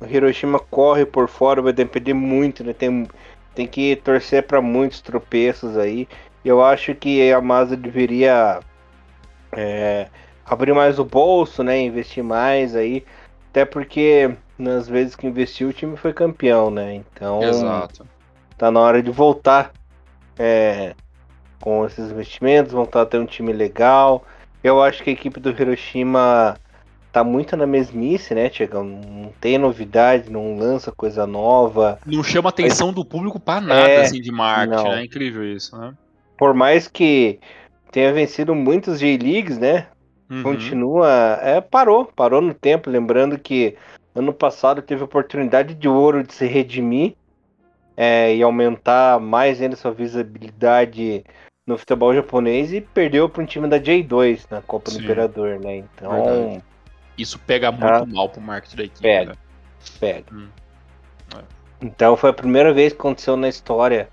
[0.00, 2.72] o Hiroshima corre por fora, vai depender muito, né?
[2.72, 3.06] Tem,
[3.54, 6.08] tem que torcer para muitos tropeços aí.
[6.44, 8.60] Eu acho que a Mazda deveria
[9.52, 10.08] é,
[10.44, 11.80] abrir mais o bolso, né?
[11.80, 13.04] Investir mais aí.
[13.50, 16.94] Até porque nas vezes que investiu o time foi campeão, né?
[16.94, 18.06] Então Exato.
[18.58, 19.72] tá na hora de voltar
[20.38, 20.94] é,
[21.64, 24.22] com esses investimentos, voltar a ter um time legal.
[24.62, 26.58] Eu acho que a equipe do Hiroshima
[27.10, 28.84] tá muito na mesmice, né, Tiagão?
[28.84, 31.98] Não tem novidade, não lança coisa nova.
[32.04, 32.96] Não chama atenção Mas...
[32.96, 35.00] do público para nada, é, assim, de marketing, né?
[35.00, 35.94] É incrível isso, né?
[36.36, 37.40] Por mais que
[37.90, 39.86] tenha vencido muitos J-Leagues, né?
[40.28, 40.42] Uhum.
[40.42, 41.38] Continua.
[41.40, 42.90] É, parou, parou no tempo.
[42.90, 43.74] Lembrando que
[44.14, 47.14] ano passado teve oportunidade de ouro de se redimir
[47.96, 51.24] é, e aumentar mais ainda sua visibilidade
[51.66, 54.98] no futebol japonês e perdeu para um time da J2 na Copa Sim.
[54.98, 55.76] do Imperador, né?
[55.76, 56.10] Então.
[56.10, 56.62] Verdade
[57.16, 59.00] isso pega muito ah, mal pro marketing da equipe.
[59.00, 59.30] Pega.
[59.30, 59.36] Né?
[60.00, 60.24] Pega.
[60.32, 60.48] Hum.
[61.36, 61.40] É.
[61.82, 64.08] Então foi a primeira vez que aconteceu na história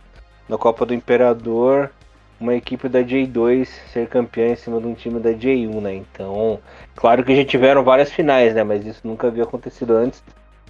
[0.47, 1.91] da Copa do Imperador
[2.39, 5.93] uma equipe da J2 ser campeã em cima de um time da J1, né?
[5.93, 6.59] Então,
[6.95, 8.63] claro que já tiveram várias finais, né?
[8.63, 10.23] Mas isso nunca havia acontecido antes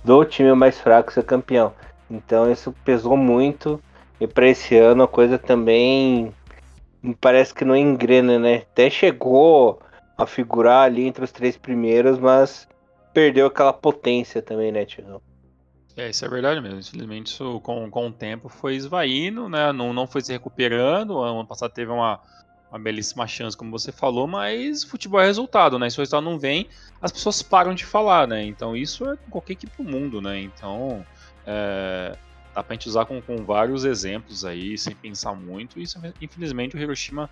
[0.03, 1.73] do time mais fraco ser campeão.
[2.09, 3.81] Então isso pesou muito.
[4.19, 6.33] E para esse ano a coisa também
[7.19, 8.57] parece que não engrena, né?
[8.57, 9.81] Até chegou
[10.17, 12.67] a figurar ali entre os três primeiros, mas
[13.13, 15.21] perdeu aquela potência também, né, Tiagão?
[15.97, 16.79] É, isso é verdade mesmo.
[16.79, 19.71] Infelizmente, isso com, com o tempo foi esvaindo, né?
[19.71, 21.19] Não, não foi se recuperando.
[21.19, 22.19] Ano passado teve uma,
[22.69, 25.89] uma belíssima chance, como você falou, mas futebol é resultado, né?
[25.89, 26.67] Se o resultado não vem,
[27.01, 28.43] as pessoas param de falar, né?
[28.45, 30.39] Então isso é qualquer equipe do mundo, né?
[30.39, 31.05] Então
[31.45, 32.17] é,
[32.53, 35.79] dá pra gente usar com, com vários exemplos aí, sem pensar muito.
[35.79, 35.83] E
[36.21, 37.29] infelizmente, o Hiroshima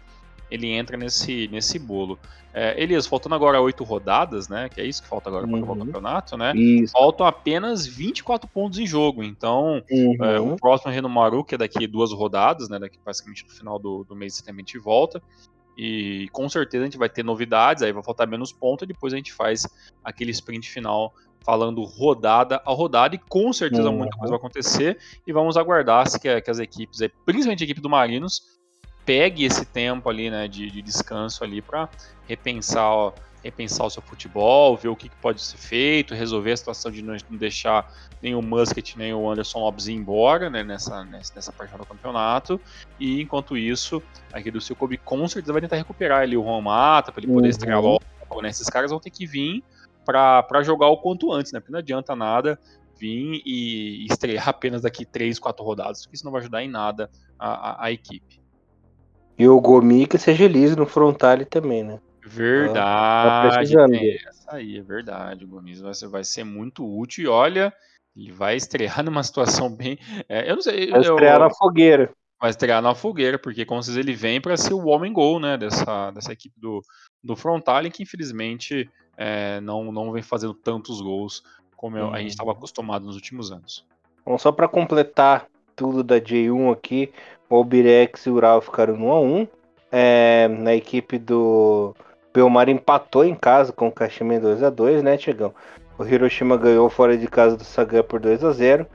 [0.49, 2.17] ele entra nesse, nesse bolo.
[2.51, 4.67] É, Elias, faltando agora oito rodadas, né?
[4.69, 5.71] Que é isso que falta agora para uhum.
[5.71, 6.53] o campeonato, né?
[6.55, 6.93] Isso.
[6.93, 9.23] Faltam apenas 24 pontos em jogo.
[9.23, 10.17] Então, uhum.
[10.21, 12.79] é, o próximo Renomaru, que é daqui duas rodadas, né?
[12.79, 15.21] Daqui basicamente no final do, do mês de setembro a gente volta.
[15.77, 19.13] E com certeza a gente vai ter novidades, aí vai faltar menos pontos, e depois
[19.13, 19.65] a gente faz
[20.03, 23.97] aquele sprint final falando rodada a rodada, e com certeza uhum.
[23.97, 27.81] muita coisa vai acontecer, e vamos aguardar se que, que as equipes, principalmente a equipe
[27.81, 28.59] do Marinos,
[29.05, 31.89] pegue esse tempo ali, né, de, de descanso ali para
[32.27, 33.13] repensar, ó,
[33.43, 37.01] repensar o seu futebol, ver o que, que, pode ser feito, resolver a situação de
[37.01, 41.51] não, deixar nem o Musket nem o Anderson Lopes ir embora né, nessa, nessa, nessa
[41.51, 42.59] parte do campeonato.
[42.99, 47.11] E enquanto isso, aqui do Silcobi com certeza vai tentar recuperar ali o Juan Mata
[47.11, 47.49] para ele poder uhum.
[47.49, 48.03] estrear logo.
[48.41, 48.49] Né?
[48.49, 49.63] Esses caras vão ter que vir
[50.11, 51.59] para jogar o quanto antes, né?
[51.59, 52.59] Porque não adianta nada
[52.99, 57.09] vir e estrear apenas daqui 3, 4 rodadas, porque isso não vai ajudar em nada
[57.37, 58.41] a, a, a equipe.
[59.37, 61.99] E o Gomi que seja liso no frontale também, né?
[62.25, 62.75] Verdade.
[62.75, 63.95] Tá precisando.
[63.95, 65.45] Essa aí, é verdade.
[65.45, 67.23] O Gomes vai ser, vai ser muito útil.
[67.23, 67.73] E olha,
[68.15, 69.97] ele vai estrear numa situação bem.
[70.27, 70.91] É, eu não sei.
[70.91, 72.13] Vai estrear eu, na fogueira.
[72.39, 75.57] Vai estrear na fogueira, porque como vocês ele vem para ser o homem gol, né?
[75.57, 76.81] Dessa, dessa equipe do,
[77.23, 78.89] do Frontale, que infelizmente
[79.21, 81.43] é, não, não vem fazendo tantos gols
[81.75, 82.13] como hum.
[82.13, 83.85] a gente estava acostumado nos últimos anos.
[84.25, 85.45] Bom, só para completar
[85.75, 87.11] tudo da J1 aqui,
[87.49, 89.47] o Albirex e o Ural ficaram no 1x1.
[89.91, 91.95] É, na equipe do
[92.33, 95.53] Belmar empatou em casa com o Kashima 2x2, né, Tiagão?
[95.97, 98.85] O Hiroshima ganhou fora de casa do Sagan por 2x0.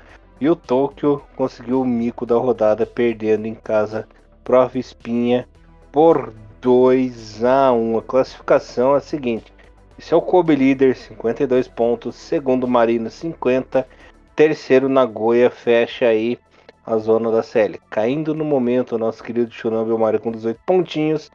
[0.41, 4.09] E o Tokyo conseguiu o mico da rodada, perdendo em casa
[4.43, 5.47] pro Espinha
[5.93, 9.54] por 2 a 1 A classificação é a seguinte:
[9.99, 12.17] esse é o Kobe líder, 52 pontos.
[12.17, 13.87] Segundo, Marino, 50.
[14.35, 16.39] Terceiro, Nagoya, fecha aí
[16.85, 17.81] a zona da CL.
[17.89, 21.31] Caindo no momento, o nosso querido Shunambi Mario com 18 pontinhos.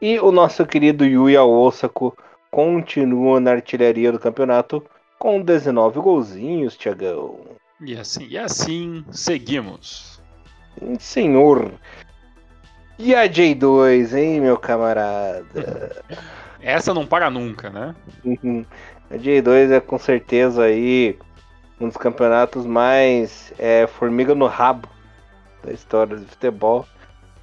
[0.00, 2.16] E o nosso querido Yuya Osako
[2.50, 4.84] continua na artilharia do campeonato
[5.18, 7.38] com 19 golzinhos, Tiagão.
[7.80, 10.20] E assim, e assim seguimos.
[10.98, 11.72] Senhor.
[12.98, 16.02] E a J2, hein, meu camarada?
[16.62, 17.94] Essa não para nunca, né?
[18.24, 18.64] Uhum.
[19.10, 21.18] a J2 é com certeza aí
[21.80, 24.88] um dos campeonatos mais é, formiga no rabo
[25.64, 26.86] da história do futebol.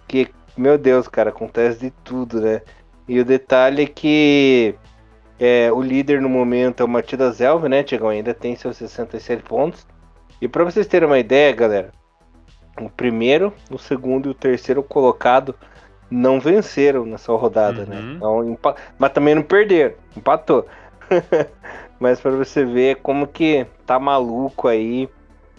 [0.08, 2.62] Que, meu Deus, cara, acontece de tudo, né?
[3.08, 4.76] E o detalhe é que
[5.40, 8.10] é, o líder no momento é o Matidas Elve, né, Tiagão?
[8.10, 9.86] Ainda tem seus 67 pontos.
[10.42, 11.92] E para vocês terem uma ideia, galera,
[12.80, 15.54] o primeiro, o segundo e o terceiro colocado
[16.10, 17.98] não venceram nessa rodada, né?
[17.98, 18.44] uhum.
[18.44, 18.52] né?
[18.52, 20.66] Então, mas também não perderam, empatou.
[22.00, 25.10] mas para você ver como que tá maluco aí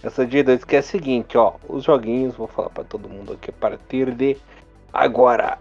[0.02, 3.50] essa G2, que é a seguinte, ó, os joguinhos, vou falar para todo mundo aqui
[3.50, 4.36] a partir de
[4.92, 5.58] agora.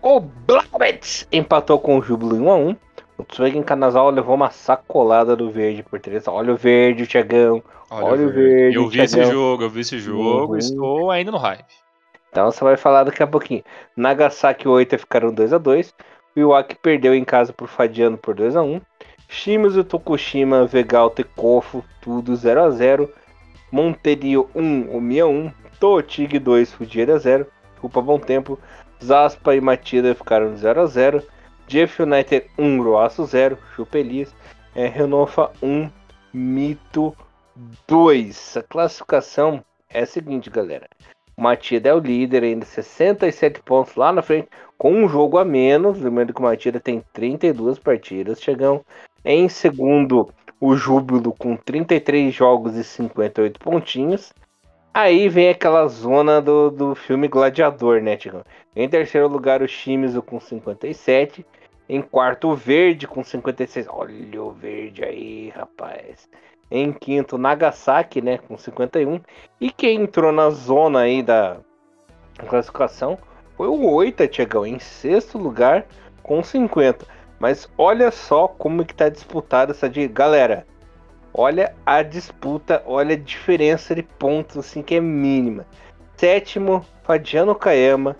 [0.00, 2.76] O Blackwitz empatou com o Júbilo em 1x1.
[3.18, 7.62] O Tswegen Kanazawa levou uma sacolada do verde por 3 Olha o verde, Thiagão.
[7.90, 8.54] Olha, Olha o verde.
[8.54, 10.52] verde eu vi esse jogo, eu vi esse jogo.
[10.52, 10.58] Uhum.
[10.58, 11.64] Estou ainda no hype.
[12.32, 13.62] Então você vai falar daqui a pouquinho.
[13.94, 15.94] Nagasaki e Oita ficaram 2 x 2
[16.34, 18.80] O Iwaki perdeu em casa por Fadiano por 2 x 1
[19.28, 23.12] Shimizu, Tokushima, Vegalta e Kofo, tudo 0 x 0
[23.70, 25.52] Monterio 1, Omiya 1.
[25.78, 27.46] Totig 2, Fujieda 0.
[27.80, 28.58] Culpa bom tempo.
[29.02, 31.22] Zaspa e Matida ficaram 0 x 0
[31.66, 33.58] Jeff United 1, Roaço 0.
[33.74, 34.34] Chupelias.
[34.74, 35.90] É, Renofa 1,
[36.32, 37.14] Mito
[37.86, 38.56] 2.
[38.56, 40.88] A classificação é a seguinte, galera.
[41.42, 44.46] O Matida é o líder, ainda 67 pontos lá na frente,
[44.78, 46.00] com um jogo a menos.
[46.00, 48.40] Lembrando que o Matida tem 32 partidas.
[48.40, 48.84] Chegam
[49.24, 54.32] em segundo, o Júbilo com 33 jogos e 58 pontinhos.
[54.94, 58.44] Aí vem aquela zona do, do filme Gladiador, né, Tigão?
[58.76, 61.44] Em terceiro lugar, o Shimizu com 57.
[61.88, 63.88] Em quarto, o Verde com 56.
[63.88, 66.28] Olha o Verde aí, rapaz.
[66.74, 69.20] Em quinto, Nagasaki, né, com 51.
[69.60, 71.58] E quem entrou na zona aí da
[72.48, 73.18] classificação
[73.58, 75.84] foi o Oita, Tiagão, em sexto lugar
[76.22, 77.06] com 50.
[77.38, 80.66] Mas olha só como que tá disputada essa de galera.
[81.34, 85.66] Olha a disputa, olha a diferença de pontos assim que é mínima.
[86.16, 88.16] Sétimo, Fadiano Kayama.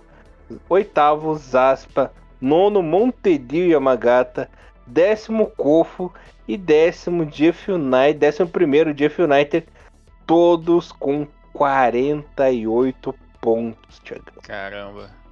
[0.68, 2.12] Oitavo, Zaspa.
[2.38, 4.50] Nono, Montedio Yamagata.
[4.86, 6.12] Décimo, Kofo.
[6.46, 8.18] E décimo, Jeff United.
[8.18, 9.66] Décimo primeiro, Jeff United.
[10.26, 14.40] Todos com 48 pontos, Thiago.
[14.42, 15.22] Caramba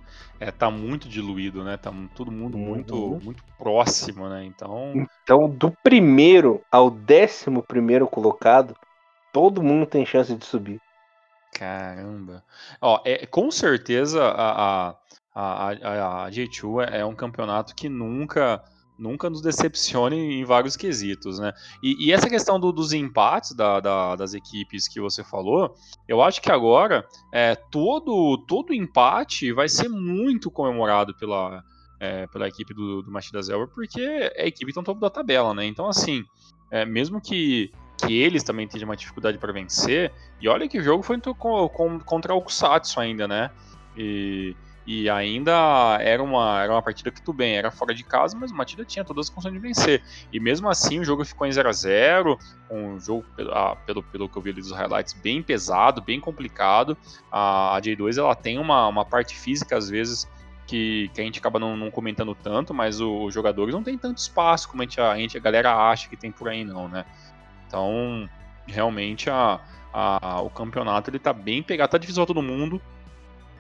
[0.41, 1.77] é, tá muito diluído, né?
[1.77, 3.21] Tá todo mundo muito, uhum.
[3.23, 4.43] muito próximo, né?
[4.43, 5.07] Então.
[5.23, 8.75] Então, do primeiro ao décimo primeiro colocado,
[9.31, 10.81] todo mundo tem chance de subir.
[11.53, 12.43] Caramba.
[12.81, 14.95] Ó, é, com certeza a, a,
[15.35, 18.65] a, a, a J2 é, é um campeonato que nunca
[19.01, 21.53] nunca nos decepcione em vários quesitos, né?
[21.83, 25.75] E, e essa questão do, dos empates da, da, das equipes que você falou,
[26.07, 31.65] eu acho que agora é, todo, todo empate vai ser muito comemorado pela,
[31.99, 35.11] é, pela equipe do, do Machida Zelber, porque é a equipe está no topo da
[35.11, 35.65] tabela, né?
[35.65, 36.23] Então, assim,
[36.71, 40.83] é, mesmo que, que eles também tenham uma dificuldade para vencer, e olha que o
[40.83, 41.19] jogo foi
[42.05, 43.51] contra o Kusatsu ainda, né?
[43.97, 44.55] E,
[44.93, 48.51] e ainda era uma, era uma partida que tudo bem, era fora de casa, mas
[48.51, 50.03] o Matilda tinha todas as condições de vencer.
[50.33, 52.37] E mesmo assim o jogo ficou em 0 a 0
[52.69, 56.99] um jogo, ah, pelo, pelo que eu vi dos highlights, bem pesado, bem complicado.
[57.31, 60.29] A, a J2 ela tem uma, uma parte física, às vezes,
[60.67, 64.19] que, que a gente acaba não, não comentando tanto, mas os jogadores não tem tanto
[64.19, 67.05] espaço como a gente, a, gente, a galera acha que tem por aí, não, né?
[67.69, 68.29] Então,
[68.67, 69.61] realmente, a,
[69.93, 72.83] a, o campeonato ele tá bem pegado, tá difícil pra todo mundo.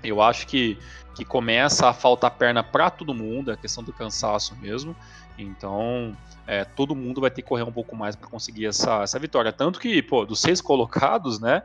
[0.03, 0.79] Eu acho que,
[1.15, 4.97] que começa a faltar perna para todo mundo, é questão do cansaço mesmo.
[5.39, 9.19] Então, é, todo mundo vai ter que correr um pouco mais para conseguir essa, essa
[9.19, 9.53] vitória.
[9.53, 11.63] Tanto que, pô, dos seis colocados, né?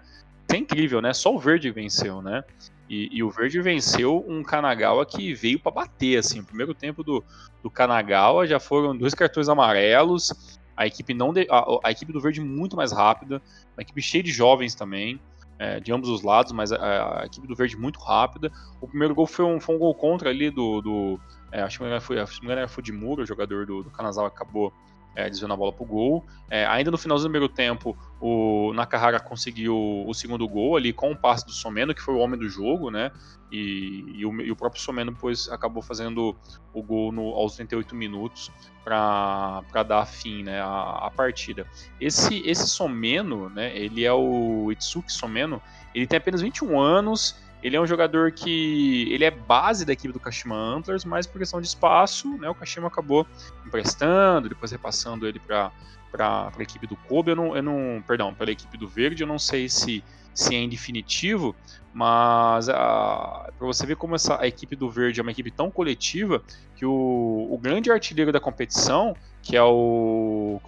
[0.52, 1.14] É incrível, né?
[1.14, 2.44] Só o Verde venceu, né?
[2.90, 6.40] E, e o Verde venceu um Kanagawa que veio para bater, assim.
[6.40, 7.24] O primeiro tempo do,
[7.64, 10.60] do Kanagawa já foram dois cartões amarelos.
[10.78, 13.42] A equipe não de, a, a equipe do Verde muito mais rápida,
[13.76, 15.20] uma equipe cheia de jovens também
[15.58, 18.52] é, de ambos os lados, mas a, a, equipe do Verde muito rápida.
[18.82, 20.82] O primeiro gol foi um, foi um gol contra ali do.
[20.82, 21.20] do
[21.52, 22.26] é, acho que foi,
[22.68, 24.74] foi de Muro, o jogador do, do Kanazawa acabou
[25.16, 26.26] é, desviando a bola pro gol.
[26.50, 31.12] É, ainda no finalzinho do primeiro tempo, o Nakahara conseguiu o segundo gol ali com
[31.12, 33.12] o passe do Someno, que foi o homem do jogo, né?
[33.52, 36.36] E, e, o, e o, próprio Someno depois acabou fazendo
[36.74, 38.52] o gol no, aos 38 minutos
[38.84, 41.66] para dar fim né, à, à, partida.
[42.02, 45.62] Esse, esse Someno, né, ele é o Itsuki Someno,
[45.94, 47.36] ele tem apenas 21 anos,
[47.66, 51.40] ele é um jogador que ele é base da equipe do Kashima Antlers, mas por
[51.40, 53.26] questão de espaço, né, o Kashima acabou
[53.66, 55.72] emprestando, depois repassando ele para
[56.12, 59.28] para a equipe do Kobe, eu não, eu não perdão, pela equipe do Verde, eu
[59.28, 61.56] não sei se se é em definitivo,
[61.92, 66.44] mas para você ver como essa a equipe do Verde é uma equipe tão coletiva
[66.76, 70.62] que o, o grande artilheiro da competição, que é o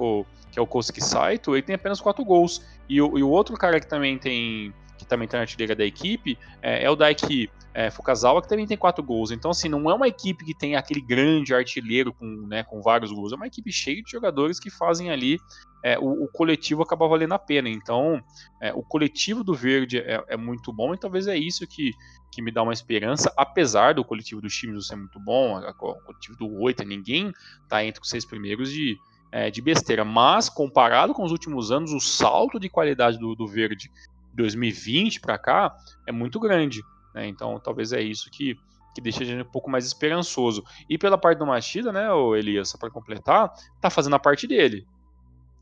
[0.51, 2.65] que é o Kosuke Saito, ele tem apenas quatro gols.
[2.89, 4.73] E o, e o outro cara que também tem
[5.07, 8.75] também está na artilheira da equipe, é, é o Daiki é, Fukazawa, que também tem
[8.75, 9.29] quatro gols.
[9.29, 13.11] Então, assim, não é uma equipe que tem aquele grande artilheiro com, né, com vários
[13.11, 15.39] gols, é uma equipe cheia de jogadores que fazem ali
[15.83, 17.69] é, o, o, coletivo acabar valendo a pena.
[17.69, 18.19] Então,
[18.59, 21.93] é, o coletivo do Verde é, é, muito bom e talvez é isso que,
[22.31, 26.35] que me dá uma esperança, apesar do coletivo do Chimes ser muito bom, o coletivo
[26.35, 27.31] do Oita, ninguém
[27.69, 28.97] tá entre os seis primeiros de,
[29.31, 33.47] é, de besteira, mas comparado com os últimos anos, o salto de qualidade do, do
[33.47, 33.91] Verde
[34.37, 35.75] 2020 para cá
[36.05, 36.81] é muito grande.
[37.13, 37.27] Né?
[37.27, 38.57] Então, talvez é isso que,
[38.95, 40.63] que deixa a gente um pouco mais esperançoso.
[40.89, 44.47] E pela parte do Machida, né, o Elias, só para completar, tá fazendo a parte
[44.47, 44.87] dele.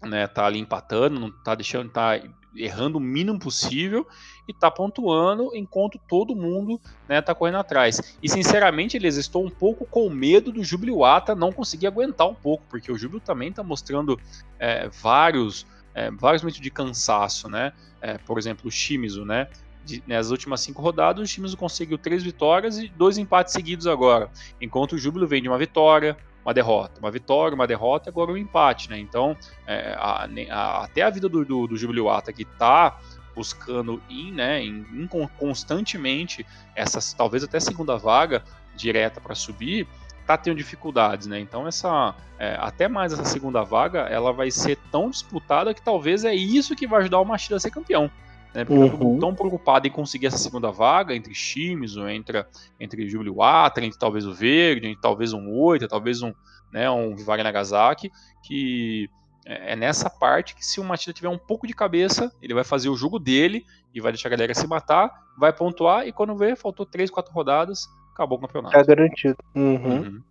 [0.03, 2.21] Né, tá ali empatando, não tá deixando, tá
[2.55, 4.07] errando o mínimo possível
[4.47, 8.17] e tá pontuando enquanto todo mundo né, tá correndo atrás.
[8.21, 12.35] E sinceramente, eles estou um pouco com medo do Júbilo Ata não conseguir aguentar um
[12.35, 14.19] pouco, porque o Júbilo também tá mostrando
[14.59, 15.65] é, vários
[15.95, 17.71] é, vários momentos de cansaço, né?
[18.01, 19.47] É, por exemplo, o Shimizu, né?
[19.83, 24.29] De, nas últimas cinco rodadas, o Shimizu conseguiu três vitórias e dois empates seguidos agora,
[24.59, 28.37] enquanto o Júbilo vem de uma vitória, uma derrota, uma vitória, uma derrota, agora um
[28.37, 28.99] empate, né?
[28.99, 32.99] Então, é, a, a, até a vida do, do, do Júbilo Ata, que está
[33.35, 38.41] buscando ir, né, em, em, constantemente essas, talvez até segunda vaga
[38.75, 39.87] direta para subir,
[40.25, 41.39] tá tendo dificuldades, né?
[41.39, 46.25] Então essa é, até mais essa segunda vaga, ela vai ser tão disputada que talvez
[46.25, 48.09] é isso que vai ajudar o Machida a ser campeão.
[48.53, 48.63] Né?
[48.63, 49.19] Porque uhum.
[49.19, 52.45] tão preocupado em conseguir essa segunda vaga entre Shimizu, entre,
[52.79, 56.33] entre Júlio Atra, entre talvez o Verde, entre talvez um Oita, talvez um,
[56.71, 58.11] né, um Vivari Nagasaki,
[58.41, 59.09] que
[59.45, 62.63] é, é nessa parte que se o Machida tiver um pouco de cabeça, ele vai
[62.63, 66.35] fazer o jogo dele e vai deixar a galera se matar, vai pontuar e quando
[66.35, 68.73] vê, faltou 3, 4 rodadas, acabou o campeonato.
[68.73, 69.37] Tá garantido.
[69.53, 69.75] Uhum.
[69.75, 70.21] Uhum.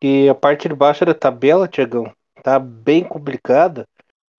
[0.00, 2.12] E a parte de baixo da tabela, Tiagão,
[2.42, 3.88] tá bem complicada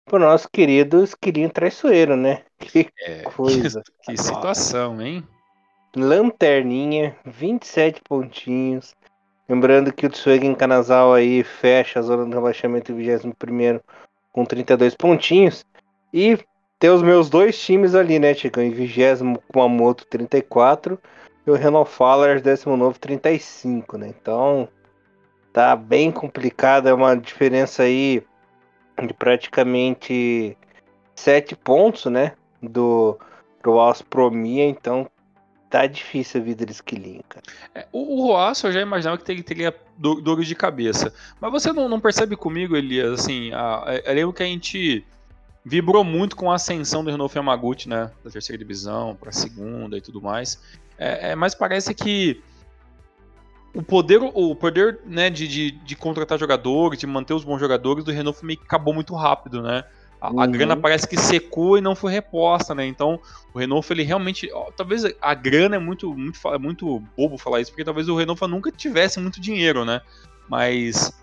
[0.05, 2.43] pro nosso querido esquilinho traiçoeiro, né?
[2.59, 3.81] Que é, coisa.
[4.03, 5.27] Que, que situação, hein?
[5.95, 8.95] Lanterninha, 27 pontinhos.
[9.49, 13.79] Lembrando que o Tsuegen Kanazal aí fecha a zona do rebaixamento em 21
[14.31, 15.65] com 32 pontinhos.
[16.13, 16.37] E
[16.77, 18.63] tem os meus dois times ali, né, Tiagão?
[18.63, 18.99] Em 20
[19.51, 20.99] com a Moto 34
[21.49, 24.07] e o Renault Fallers 19 35, né?
[24.09, 24.69] Então
[25.51, 28.23] tá bem complicado, é uma diferença aí
[29.05, 30.57] de praticamente
[31.15, 32.33] 7 pontos, né?
[32.61, 33.17] Do
[33.61, 35.09] pro Aspromia, então
[35.69, 37.23] tá difícil a vida de esquilinho.
[37.75, 41.13] É, o, o Roaço eu já imaginava que teria, teria dores de cabeça.
[41.39, 45.05] Mas você não, não percebe comigo, Elias, assim, a, a, eu lembro que a gente
[45.63, 48.11] vibrou muito com a ascensão do Renault Yamaguchi, né?
[48.23, 50.59] Da terceira divisão para segunda e tudo mais.
[50.99, 52.43] É, é, mas parece que
[53.73, 58.03] o poder, o poder né, de, de, de, contratar jogadores, de manter os bons jogadores
[58.03, 59.85] do Renault meio que acabou muito rápido, né?
[60.19, 60.41] A, uhum.
[60.41, 62.85] a, grana parece que secou e não foi reposta, né?
[62.85, 63.17] Então,
[63.53, 64.51] o Renault, ele realmente.
[64.51, 68.17] Ó, talvez a grana é muito, muito, é muito bobo falar isso, porque talvez o
[68.17, 70.01] Renault nunca tivesse muito dinheiro, né?
[70.49, 71.13] Mas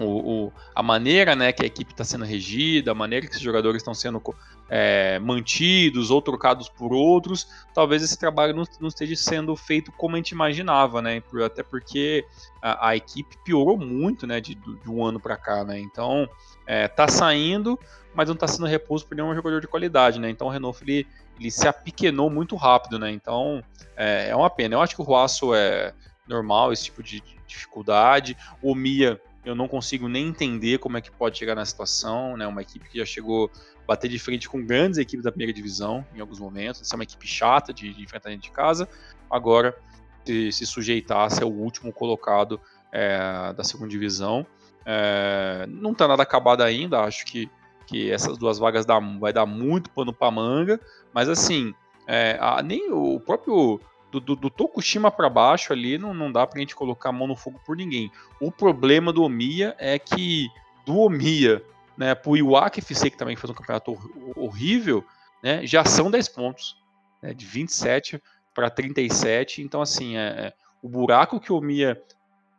[0.00, 3.40] o, o, a maneira né, que a equipe está sendo regida, a maneira que os
[3.40, 4.20] jogadores estão sendo
[4.68, 10.16] é, mantidos ou trocados por outros, talvez esse trabalho não, não, esteja sendo feito como
[10.16, 11.22] a gente imaginava, né?
[11.44, 12.24] Até porque
[12.60, 15.78] a, a equipe piorou muito, né, de, de um ano para cá, né?
[15.78, 16.28] Então,
[16.66, 17.78] é, tá saindo,
[18.14, 20.30] mas não está sendo repouso por nenhum jogador de qualidade, né?
[20.30, 21.06] Então, o Renault ele,
[21.38, 23.10] ele se apequenou muito rápido, né?
[23.10, 23.62] Então,
[23.96, 24.74] é, é uma pena.
[24.74, 25.94] Eu acho que o Ruaço é
[26.26, 28.36] normal esse tipo de, de dificuldade.
[28.60, 32.44] O Mia eu não consigo nem entender como é que pode chegar na situação, né?
[32.48, 33.48] Uma equipe que já chegou
[33.86, 36.80] bater de frente com grandes equipes da primeira divisão em alguns momentos.
[36.80, 38.88] Essa é uma equipe chata de, de enfrentamento de casa.
[39.30, 39.76] Agora
[40.24, 42.60] se, se sujeitar a ser o último colocado
[42.92, 44.46] é, da segunda divisão.
[44.84, 47.00] É, não está nada acabado ainda.
[47.00, 47.48] Acho que,
[47.86, 50.80] que essas duas vagas dá, vai dar muito pano para manga.
[51.14, 51.72] Mas assim,
[52.06, 53.80] é, a, nem o próprio
[54.10, 57.26] do, do, do Tokushima para baixo ali não, não dá pra gente colocar a mão
[57.26, 58.10] no fogo por ninguém.
[58.40, 60.48] O problema do Omiya é que
[60.84, 61.62] do Omiya
[61.96, 63.96] né, pro Iwaki FC, que também fez um campeonato
[64.36, 65.04] horrível,
[65.42, 66.76] né, já são 10 pontos,
[67.22, 68.22] né, de 27
[68.54, 69.62] para 37.
[69.62, 72.00] Então, assim, é, é, o buraco que o Omiya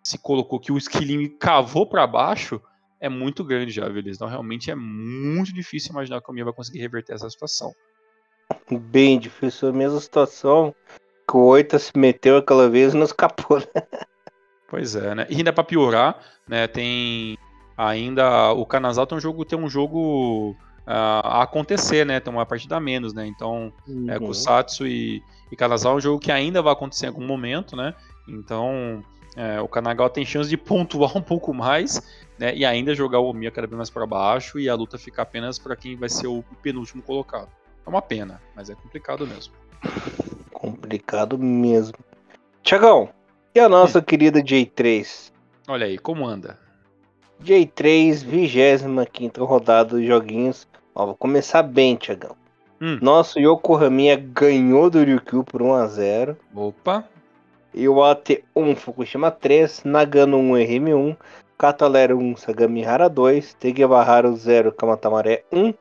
[0.03, 2.61] se colocou, que o Skilling cavou para baixo,
[2.99, 6.53] é muito grande já, viu, Então, realmente é muito difícil imaginar que o Omiya vai
[6.53, 7.71] conseguir reverter essa situação.
[8.71, 9.69] Bem difícil.
[9.69, 10.73] A mesma situação
[11.29, 13.83] que o Oita se meteu aquela vez e não escapou, né?
[14.69, 15.27] Pois é, né?
[15.29, 17.37] E ainda para piorar, né, tem
[17.77, 20.55] ainda o Canasal tem um jogo tem um jogo
[20.87, 22.19] uh, a acontecer, né?
[22.19, 23.27] Tem uma partida a menos, né?
[23.27, 24.11] Então, é, uhum.
[24.11, 25.21] é, Kusatsu e,
[25.51, 27.93] e Kanagawa é um jogo que ainda vai acontecer em algum momento, né?
[28.27, 29.03] Então,
[29.35, 32.01] é, o Kanagawa tem chance de pontuar um pouco mais,
[32.39, 32.55] né?
[32.55, 35.59] E ainda jogar o Omiya cada vez mais para baixo e a luta ficar apenas
[35.59, 37.49] para quem vai ser o penúltimo colocado.
[37.85, 39.53] É uma pena, mas é complicado mesmo.
[40.51, 41.97] Complicado mesmo.
[42.63, 43.09] Tiagão,
[43.53, 44.01] e a nossa hum.
[44.01, 45.31] querida J3?
[45.67, 46.66] Olha aí, como anda?
[47.43, 50.67] J3, 25 rodada dos joguinhos.
[50.93, 52.35] Ó, vou começar bem, Tiagão.
[52.81, 52.99] Hum.
[53.01, 56.35] Nosso Yokohama ganhou do Ryukyu por 1x0.
[56.55, 57.03] Opa!
[57.73, 61.17] E o AT1 Fukushima 3, Nagano 1 RM1,
[61.57, 65.73] Katalera 1 Sagamihara 2, Tegebaharu 0 Kamatamare 1,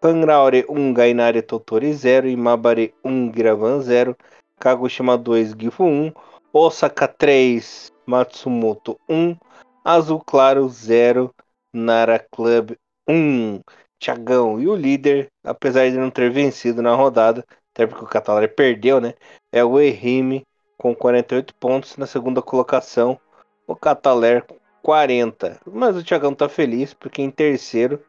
[0.00, 4.16] Pangraure 1 Gainari Totori 0 e Mabare 1 Giravan 0,
[4.58, 6.12] Kagoshima 2 Gifu 1,
[6.52, 9.36] Osaka 3 Matsumoto 1,
[9.84, 11.34] Azul Claro 0,
[11.72, 12.76] Nara Club
[13.08, 13.60] 1.
[13.98, 18.48] Tiagão e o líder, apesar de não ter vencido na rodada, até porque o Catalari
[18.48, 19.12] perdeu, né?
[19.52, 20.42] É o Erime
[20.78, 23.20] com 48 pontos na segunda colocação.
[23.66, 24.46] O Cataler
[24.82, 25.60] 40.
[25.66, 28.02] Mas o Tiagão tá feliz porque em terceiro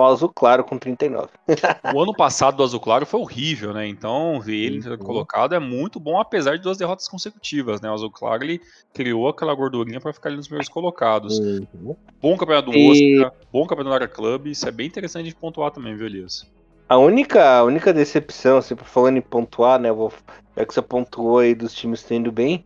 [0.00, 1.28] o Azul Claro com 39.
[1.94, 3.86] o ano passado do Azul Claro foi horrível, né?
[3.86, 4.96] Então, ver ele uhum.
[4.98, 7.90] colocado é muito bom, apesar de duas derrotas consecutivas, né?
[7.90, 8.60] O Azul Claro ele
[8.94, 11.38] criou aquela gordurinha para ficar ali nos primeiros colocados.
[11.38, 11.96] Uhum.
[12.20, 13.18] Bom campeonato do e...
[13.18, 16.50] Oscar, bom campeonato do Área Club, isso é bem interessante de pontuar também, viu, Elias?
[16.88, 19.90] A única, a única decepção, assim, falando em pontuar, né?
[19.90, 20.12] Vou,
[20.56, 22.64] já que você pontuou aí dos times tendo bem,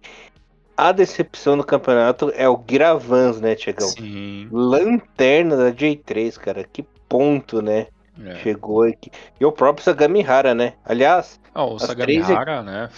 [0.77, 3.89] a decepção do campeonato é o Gravans, né, Tiagão?
[3.89, 4.49] Sim.
[4.53, 6.65] Lanterna da J3, cara.
[6.65, 7.89] Que ponto, né?
[8.25, 8.37] É.
[8.37, 9.11] Chegou aqui.
[9.39, 10.75] E o próprio Sagamihara, né?
[10.85, 12.91] Aliás, oh, o Sagamihara, três, né?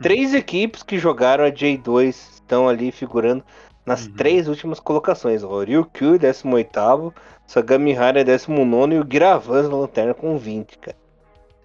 [0.00, 3.44] Três equipes que jogaram a J2 estão ali figurando
[3.84, 4.14] nas uhum.
[4.14, 5.42] três últimas colocações.
[5.42, 7.14] O Ryukyu, 18,
[7.46, 10.96] Sagamihara, 19 e o Giravans na lanterna com 20, cara.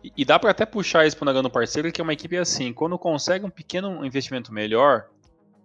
[0.04, 2.74] E, e dá para até puxar isso pro Nagano parceiro, que é uma equipe assim,
[2.74, 5.06] quando consegue um pequeno investimento melhor,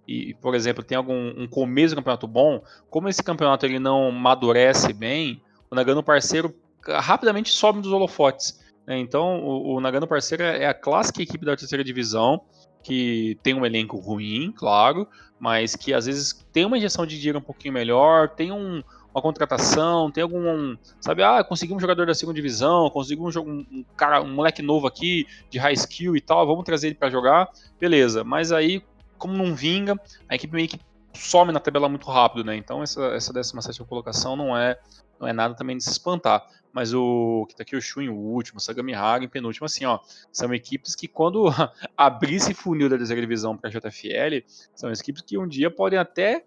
[0.07, 4.09] e, por exemplo, tem algum um começo do campeonato bom, como esse campeonato ele não
[4.09, 5.41] amadurece bem,
[5.71, 6.55] o Nagano parceiro
[6.87, 8.61] rapidamente sobe dos holofotes.
[8.87, 8.99] Né?
[8.99, 12.41] Então, o, o, Nagano parceiro é a clássica equipe da terceira divisão,
[12.83, 15.07] que tem um elenco ruim, claro,
[15.39, 19.23] mas que às vezes tem uma injeção de dinheiro um pouquinho melhor, tem um, uma
[19.23, 23.85] contratação, tem algum, sabe, ah, consegui um jogador da segunda divisão, consegui um, um, um,
[23.97, 27.51] cara, um moleque novo aqui de high skill e tal, vamos trazer ele para jogar,
[27.79, 28.25] beleza.
[28.25, 28.83] Mas aí,
[29.19, 29.95] como não vinga,
[30.29, 30.81] a equipe meio que
[31.13, 32.57] some na tabela muito rápido, né?
[32.57, 34.79] Então essa, essa 17 colocação não é
[35.21, 36.45] não é nada também de se espantar.
[36.73, 39.99] Mas o Kitakyushu em último, o Sagamihara em penúltimo, assim, ó,
[40.33, 41.47] são equipes que quando
[41.97, 45.99] abrir esse funil da terceira divisão para a JFL, são equipes que um dia podem
[45.99, 46.45] até,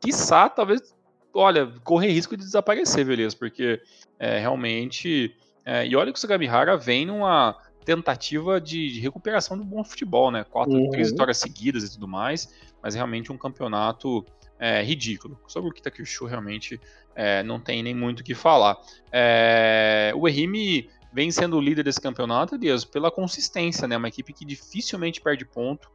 [0.00, 0.94] quiçá, talvez,
[1.34, 3.36] olha, correr risco de desaparecer, beleza?
[3.36, 3.80] Porque
[4.18, 5.34] é, realmente.
[5.64, 10.30] É, e olha que o Sagamihara vem numa tentativa de, de recuperação do bom futebol,
[10.30, 10.44] né?
[10.44, 10.90] Quatro, uhum.
[10.90, 12.52] três vitórias seguidas e tudo mais,
[12.82, 14.24] mas realmente um campeonato
[14.62, 15.36] é, ridículo.
[15.48, 16.80] Sobre o Kitakyushu, realmente
[17.16, 18.78] é, não tem nem muito o que falar.
[19.10, 23.96] É, o Erime vem sendo o líder desse campeonato, Elias, pela consistência, né?
[23.96, 25.90] Uma equipe que dificilmente perde ponto,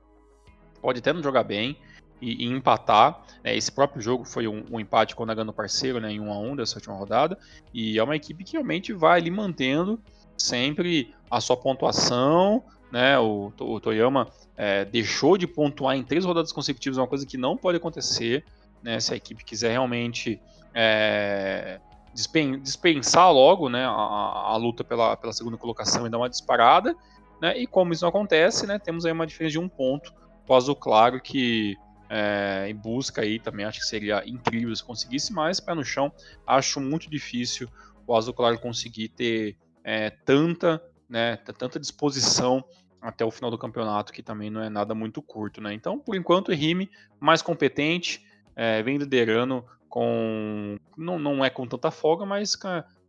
[0.82, 1.78] pode até não jogar bem
[2.22, 3.24] e, e empatar.
[3.42, 3.56] Né?
[3.56, 6.12] Esse próprio jogo foi um, um, empate com o Nagano parceiro, né?
[6.12, 7.40] Em 1 a 1 dessa última rodada.
[7.74, 9.98] E é uma equipe que realmente vai ali mantendo
[10.38, 12.62] sempre a sua pontuação,
[12.92, 13.18] né?
[13.18, 17.56] O, o Toyama é, deixou de pontuar em três rodadas consecutivas, uma coisa que não
[17.56, 18.44] pode acontecer,
[18.88, 19.02] né?
[19.02, 20.42] Se a equipe quiser realmente
[20.74, 21.82] é,
[22.14, 26.96] dispensar logo né, a, a, luta pela, pela segunda colocação e dar uma disparada.
[27.42, 30.14] Né, e como isso não acontece, né, temos aí uma diferença de um ponto.
[30.48, 31.76] O Azul Claro que
[32.10, 36.10] é, em busca aí também acho que seria incrível se conseguisse, mas pé no chão
[36.48, 37.68] acho muito difícil
[38.08, 42.64] o Azul Claro conseguir ter é, tanta, né, tanta disposição
[43.02, 45.62] até o final do campeonato, que também não é nada muito curto.
[45.62, 45.74] Né?
[45.74, 48.26] Então, por enquanto, o Rime mais competente,
[48.58, 50.78] é, vem liderando com.
[50.98, 52.58] Não, não é com tanta folga, mas,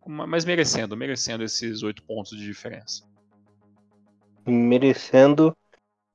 [0.07, 3.03] mas merecendo, merecendo esses oito pontos de diferença.
[4.46, 5.57] Merecendo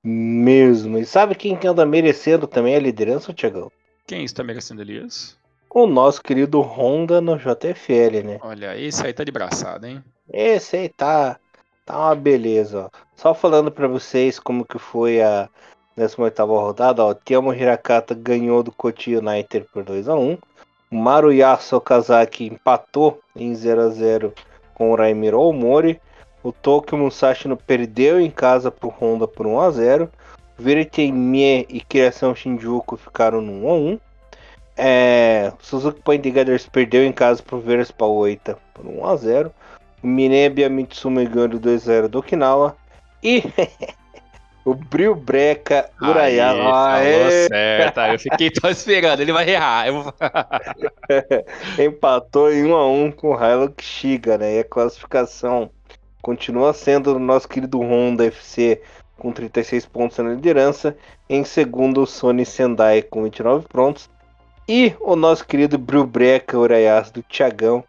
[0.04, 0.98] mesmo.
[0.98, 3.72] E sabe quem que anda merecendo também a liderança, Tiagão?
[4.08, 5.38] Quem está merecendo, Elias?
[5.74, 8.40] o nosso querido Honda no JFL, né?
[8.42, 10.04] Olha, esse aí tá de braçada, hein?
[10.32, 11.40] Esse aí tá,
[11.84, 12.90] tá uma beleza, ó.
[13.16, 15.50] Só falando para vocês como que foi a
[15.98, 17.12] 18ª rodada, ó.
[17.12, 20.38] O Tiamo Hirakata ganhou do Koti United por 2 a 1
[20.92, 24.34] O Maruyasu Okazaki empatou em 0 a 0
[24.74, 26.00] com o Raimiro Omori.
[26.44, 30.10] O Tokyo Musashi perdeu em casa pro Honda por 1 a 0
[30.58, 34.00] Verite Mie e Criação Shinjuku ficaram no 1 a 1
[34.76, 39.54] é, Suzuki Point Gators perdeu em casa pro Verspa 8 por 1 a 0
[40.02, 42.76] O Minebia Mitsumi ganhou 2 a 0 do Okinawa.
[43.22, 43.44] E
[44.66, 46.64] o Brio Breca Urayama.
[46.64, 49.86] Falou certo, eu fiquei só esperando, ele vai errar.
[51.80, 54.56] Empatou em 1 a 1 com o Hilux Shiga, né?
[54.56, 55.70] E a classificação
[56.22, 58.82] continua sendo o nosso querido Honda FC
[59.18, 60.96] com 36 pontos na liderança.
[61.30, 64.10] Em segundo, o Sony Sendai com 29 pontos.
[64.68, 67.84] E o nosso querido Brubreca Urayas do Thiagão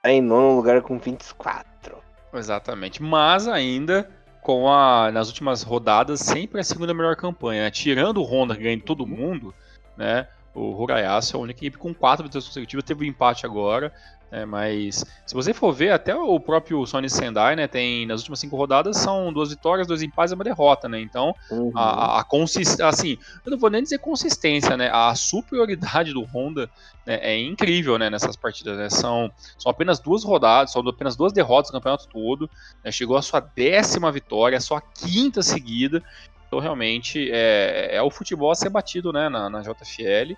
[0.00, 1.96] tá em nono lugar com 24.
[2.32, 3.02] Exatamente.
[3.02, 4.08] Mas ainda
[4.40, 7.64] com a nas últimas rodadas sempre a segunda melhor campanha.
[7.64, 7.70] Né?
[7.70, 9.54] Tirando o Honda que ganha de todo mundo,
[9.96, 10.26] né?
[10.54, 13.92] O Hurayasu é a única equipe com quatro vitórias consecutivas, teve um empate agora,
[14.30, 18.38] é, mas se você for ver, até o próprio Sony Sendai, né, tem nas últimas
[18.38, 21.00] cinco rodadas são duas vitórias, dois empates e uma derrota, né?
[21.00, 21.72] Então, uhum.
[21.74, 24.88] a, a consistência, assim, eu não vou nem dizer consistência, né?
[24.92, 26.70] A superioridade do Honda
[27.04, 28.88] né, é incrível, né, nessas partidas, né?
[28.88, 32.48] São, são apenas duas rodadas, são apenas duas derrotas no campeonato todo,
[32.84, 32.92] né?
[32.92, 36.00] Chegou a sua décima vitória, a sua quinta seguida.
[36.46, 40.36] Então, realmente, é, é o futebol a ser batido, né, na, na JFL.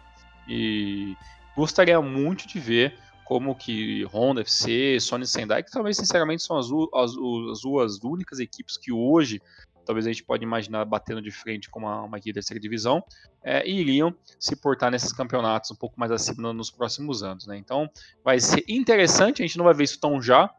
[0.48, 1.14] E
[1.54, 6.66] gostaria muito de ver como que Honda FC, Sony Sendai, que talvez sinceramente são as,
[6.94, 7.10] as,
[7.50, 9.40] as duas únicas equipes que hoje
[9.84, 13.02] talvez a gente pode imaginar batendo de frente com uma, uma equipe da terceira divisão,
[13.42, 17.46] é, e iriam se portar nesses campeonatos um pouco mais acima nos próximos anos.
[17.46, 17.56] Né?
[17.56, 17.90] Então
[18.24, 20.50] vai ser interessante, a gente não vai ver isso tão já,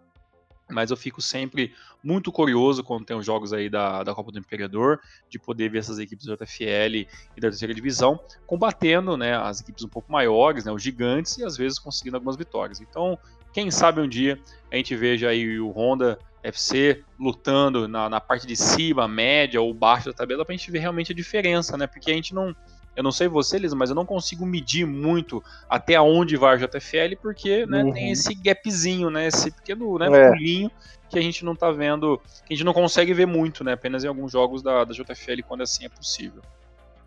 [0.73, 4.39] mas eu fico sempre muito curioso quando tem os jogos aí da, da Copa do
[4.39, 4.99] Imperador,
[5.29, 7.07] de poder ver essas equipes da JFL e
[7.37, 11.55] da terceira divisão combatendo né, as equipes um pouco maiores, né, os gigantes, e às
[11.55, 12.81] vezes conseguindo algumas vitórias.
[12.81, 13.17] Então,
[13.53, 14.39] quem sabe um dia
[14.71, 19.73] a gente veja aí o Honda FC lutando na, na parte de cima, média ou
[19.73, 21.87] baixa da tabela, para a gente ver realmente a diferença, né?
[21.87, 22.53] Porque a gente não
[22.95, 27.15] eu não sei vocês, mas eu não consigo medir muito até onde vai a JFL,
[27.21, 27.93] porque né, uhum.
[27.93, 29.27] tem esse gapzinho, né?
[29.27, 30.29] Esse pequeno né, é.
[30.29, 30.71] pulinho
[31.09, 33.73] que a gente não tá vendo, que a gente não consegue ver muito, né?
[33.73, 36.41] Apenas em alguns jogos da, da JFL quando assim é possível.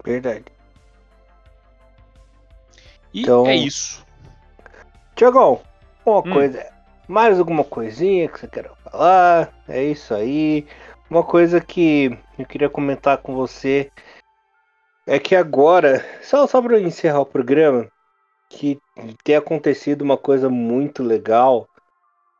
[0.04, 0.44] Verdade.
[3.12, 3.46] E então...
[3.46, 4.04] é isso.
[5.14, 5.60] Tiagão,
[6.04, 6.32] uma hum.
[6.32, 6.66] coisa.
[7.08, 9.52] Mais alguma coisinha que você queira falar?
[9.68, 10.66] É isso aí.
[11.08, 13.90] Uma coisa que eu queria comentar com você
[15.06, 17.88] é que agora, só, só para encerrar o programa,
[18.48, 18.78] que
[19.24, 21.68] tem acontecido uma coisa muito legal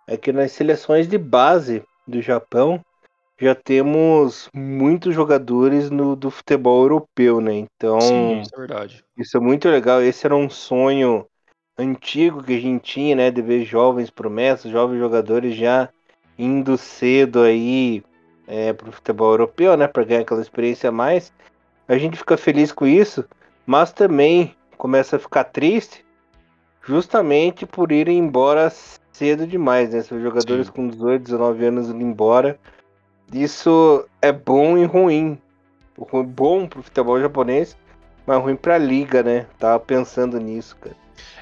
[0.09, 2.81] é que nas seleções de base do Japão
[3.39, 7.55] já temos muitos jogadores no, do futebol europeu, né?
[7.55, 9.05] Então, Sim, isso é verdade.
[9.19, 10.01] Isso é muito legal.
[10.01, 11.27] Esse era um sonho
[11.77, 13.31] antigo que a gente tinha, né?
[13.31, 15.89] De ver jovens promessas, jovens jogadores já
[16.39, 18.03] indo cedo aí
[18.47, 19.87] é, para o futebol europeu, né?
[19.87, 21.31] Para ganhar aquela experiência a mais
[21.89, 23.25] a gente fica feliz com isso,
[23.65, 26.05] mas também começa a ficar triste
[26.83, 28.73] justamente por irem embora
[29.13, 30.03] cedo demais, né?
[30.03, 30.73] São jogadores Sim.
[30.73, 32.59] com 18, 19 anos indo embora.
[33.33, 35.39] Isso é bom e ruim.
[36.27, 37.77] Bom pro futebol japonês,
[38.27, 39.47] mas ruim pra liga, né?
[39.59, 40.95] Tava pensando nisso, cara.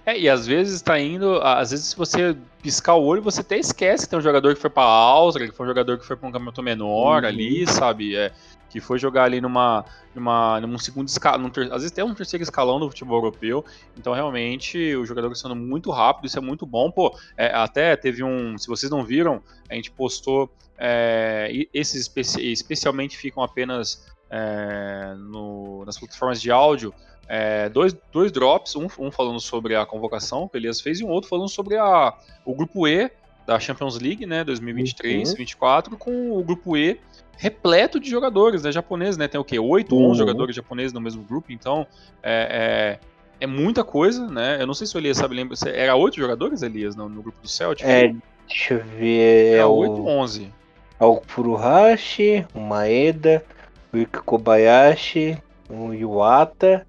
[0.07, 1.41] É, e às vezes tá indo.
[1.43, 4.61] Às vezes, se você piscar o olho, você até esquece que tem um jogador que
[4.61, 7.29] foi pra Áustria, que foi um jogador que foi pra um campeonato menor uhum.
[7.29, 8.15] ali, sabe?
[8.15, 8.31] É,
[8.75, 12.81] que foi jogar ali numa, numa, num segundo escalão, às vezes até um terceiro escalão
[12.81, 13.65] do futebol europeu.
[13.97, 16.91] Então, realmente, o jogador sendo muito rápido, isso é muito bom.
[16.91, 18.59] Pô, é, até teve um.
[18.59, 20.51] Se vocês não viram, a gente postou.
[20.77, 26.93] É, esses especi especialmente ficam apenas é, no, nas plataformas de áudio.
[27.29, 31.05] É, dois, dois drops, um, um, falando sobre a convocação que o Elias fez e
[31.05, 32.13] um outro falando sobre a,
[32.45, 33.09] o grupo E
[33.47, 35.99] da Champions League, né, 2023-2024, uhum.
[35.99, 36.99] com o grupo E
[37.37, 39.59] repleto de jogadores, né, japoneses, né, tem o quê?
[39.59, 40.11] 8, uhum.
[40.11, 41.87] 11 jogadores japoneses no mesmo grupo, então
[42.23, 42.99] é,
[43.41, 46.17] é, é, muita coisa, né, eu não sei se o Elias sabe, lembra, era 8
[46.17, 47.85] jogadores, Elias, no, no grupo do Celtic?
[47.87, 48.15] É,
[48.49, 49.59] deixa eu ver...
[49.59, 50.53] É 8 ou 11?
[51.01, 53.45] É o Furuhashi, o Maeda,
[53.93, 55.37] o Ike Kobayashi,
[55.69, 56.87] o Iwata,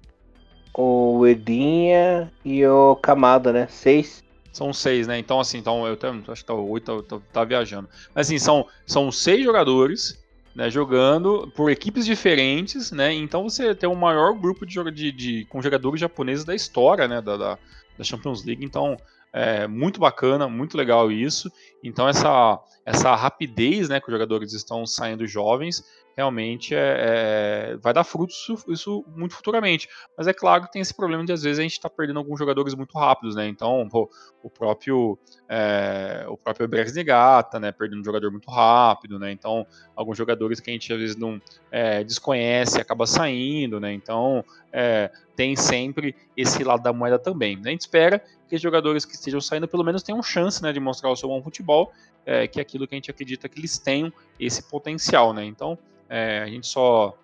[0.72, 4.25] o Edinha e o Kamada, né, 6.
[4.56, 5.18] São seis, né?
[5.18, 5.98] Então, assim, então eu
[6.28, 7.90] acho que tá oito, tá, tá, viajando.
[8.14, 10.18] Mas assim, são, são seis jogadores
[10.54, 13.12] né, jogando por equipes diferentes, né?
[13.12, 17.20] Então você tem o maior grupo de, de, de com jogadores japoneses da história, né,
[17.20, 17.58] da, da,
[17.98, 18.64] da Champions League.
[18.64, 18.96] Então
[19.30, 21.52] é muito bacana, muito legal isso.
[21.84, 25.84] Então essa essa rapidez, né, que os jogadores estão saindo jovens,
[26.16, 29.88] realmente é, é, vai dar frutos isso, isso, muito futuramente.
[30.16, 32.38] Mas é claro que tem esse problema de às vezes a gente está perdendo alguns
[32.38, 33.46] jogadores muito rápidos, né?
[33.46, 34.10] Então, pô,
[34.42, 39.30] o próprio é, o próprio Negata, né, perdendo um jogador muito rápido, né?
[39.30, 41.40] Então, alguns jogadores que a gente às vezes não
[41.70, 43.92] é, desconhece acaba saindo, né?
[43.92, 44.42] Então,
[44.72, 47.56] é, tem sempre esse lado da moeda também.
[47.56, 47.62] Né?
[47.66, 51.10] A gente espera que jogadores que estejam saindo pelo menos tenham chance, né, de mostrar
[51.10, 51.92] o seu bom futebol,
[52.24, 55.44] é, que é aquilo que a gente acredita que eles tenham esse potencial, né?
[55.44, 55.78] Então,
[56.08, 57.16] é, a gente só,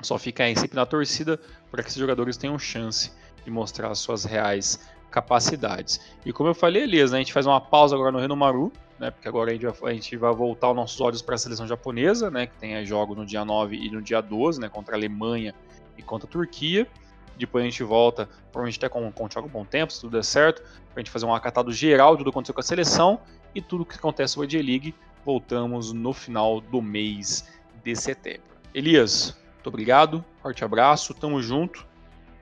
[0.00, 1.38] só fica aí sempre na torcida
[1.70, 3.12] para que esses jogadores tenham chance
[3.44, 4.78] de mostrar as suas reais
[5.10, 6.00] capacidades.
[6.26, 9.10] E como eu falei, Elias, né, a gente faz uma pausa agora no Renomaru, né,
[9.10, 11.66] porque agora a gente, vai, a gente vai voltar os nossos olhos para a seleção
[11.68, 14.98] japonesa, né, que tem jogos no dia 9 e no dia 12, né, contra a
[14.98, 15.54] Alemanha
[15.96, 16.88] e contra a Turquia.
[17.36, 20.24] Depois a gente volta, provavelmente até com, com o Thiago Bom Tempo, se tudo der
[20.24, 23.20] certo, para a gente fazer um acatado geral de tudo que aconteceu com a seleção
[23.54, 24.94] e tudo que acontece com a J-League.
[25.24, 27.48] Voltamos no final do mês
[27.82, 28.42] de setembro.
[28.74, 31.86] Elias, muito obrigado, forte abraço, tamo junto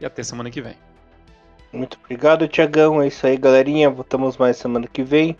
[0.01, 0.76] e até semana que vem.
[1.72, 3.01] Muito obrigado, Tiagão.
[3.01, 3.88] É isso aí, galerinha.
[3.88, 5.36] Voltamos mais semana que vem.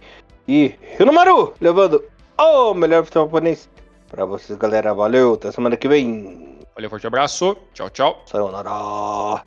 [0.49, 0.75] E
[1.13, 2.03] Maru levando
[2.39, 3.69] o melhor futebol japonês
[4.09, 4.95] pra vocês, galera.
[4.95, 6.52] Valeu, até semana que vem.
[6.75, 7.57] Valeu, forte abraço.
[7.75, 8.23] Tchau, tchau.
[8.27, 9.45] Sayonara.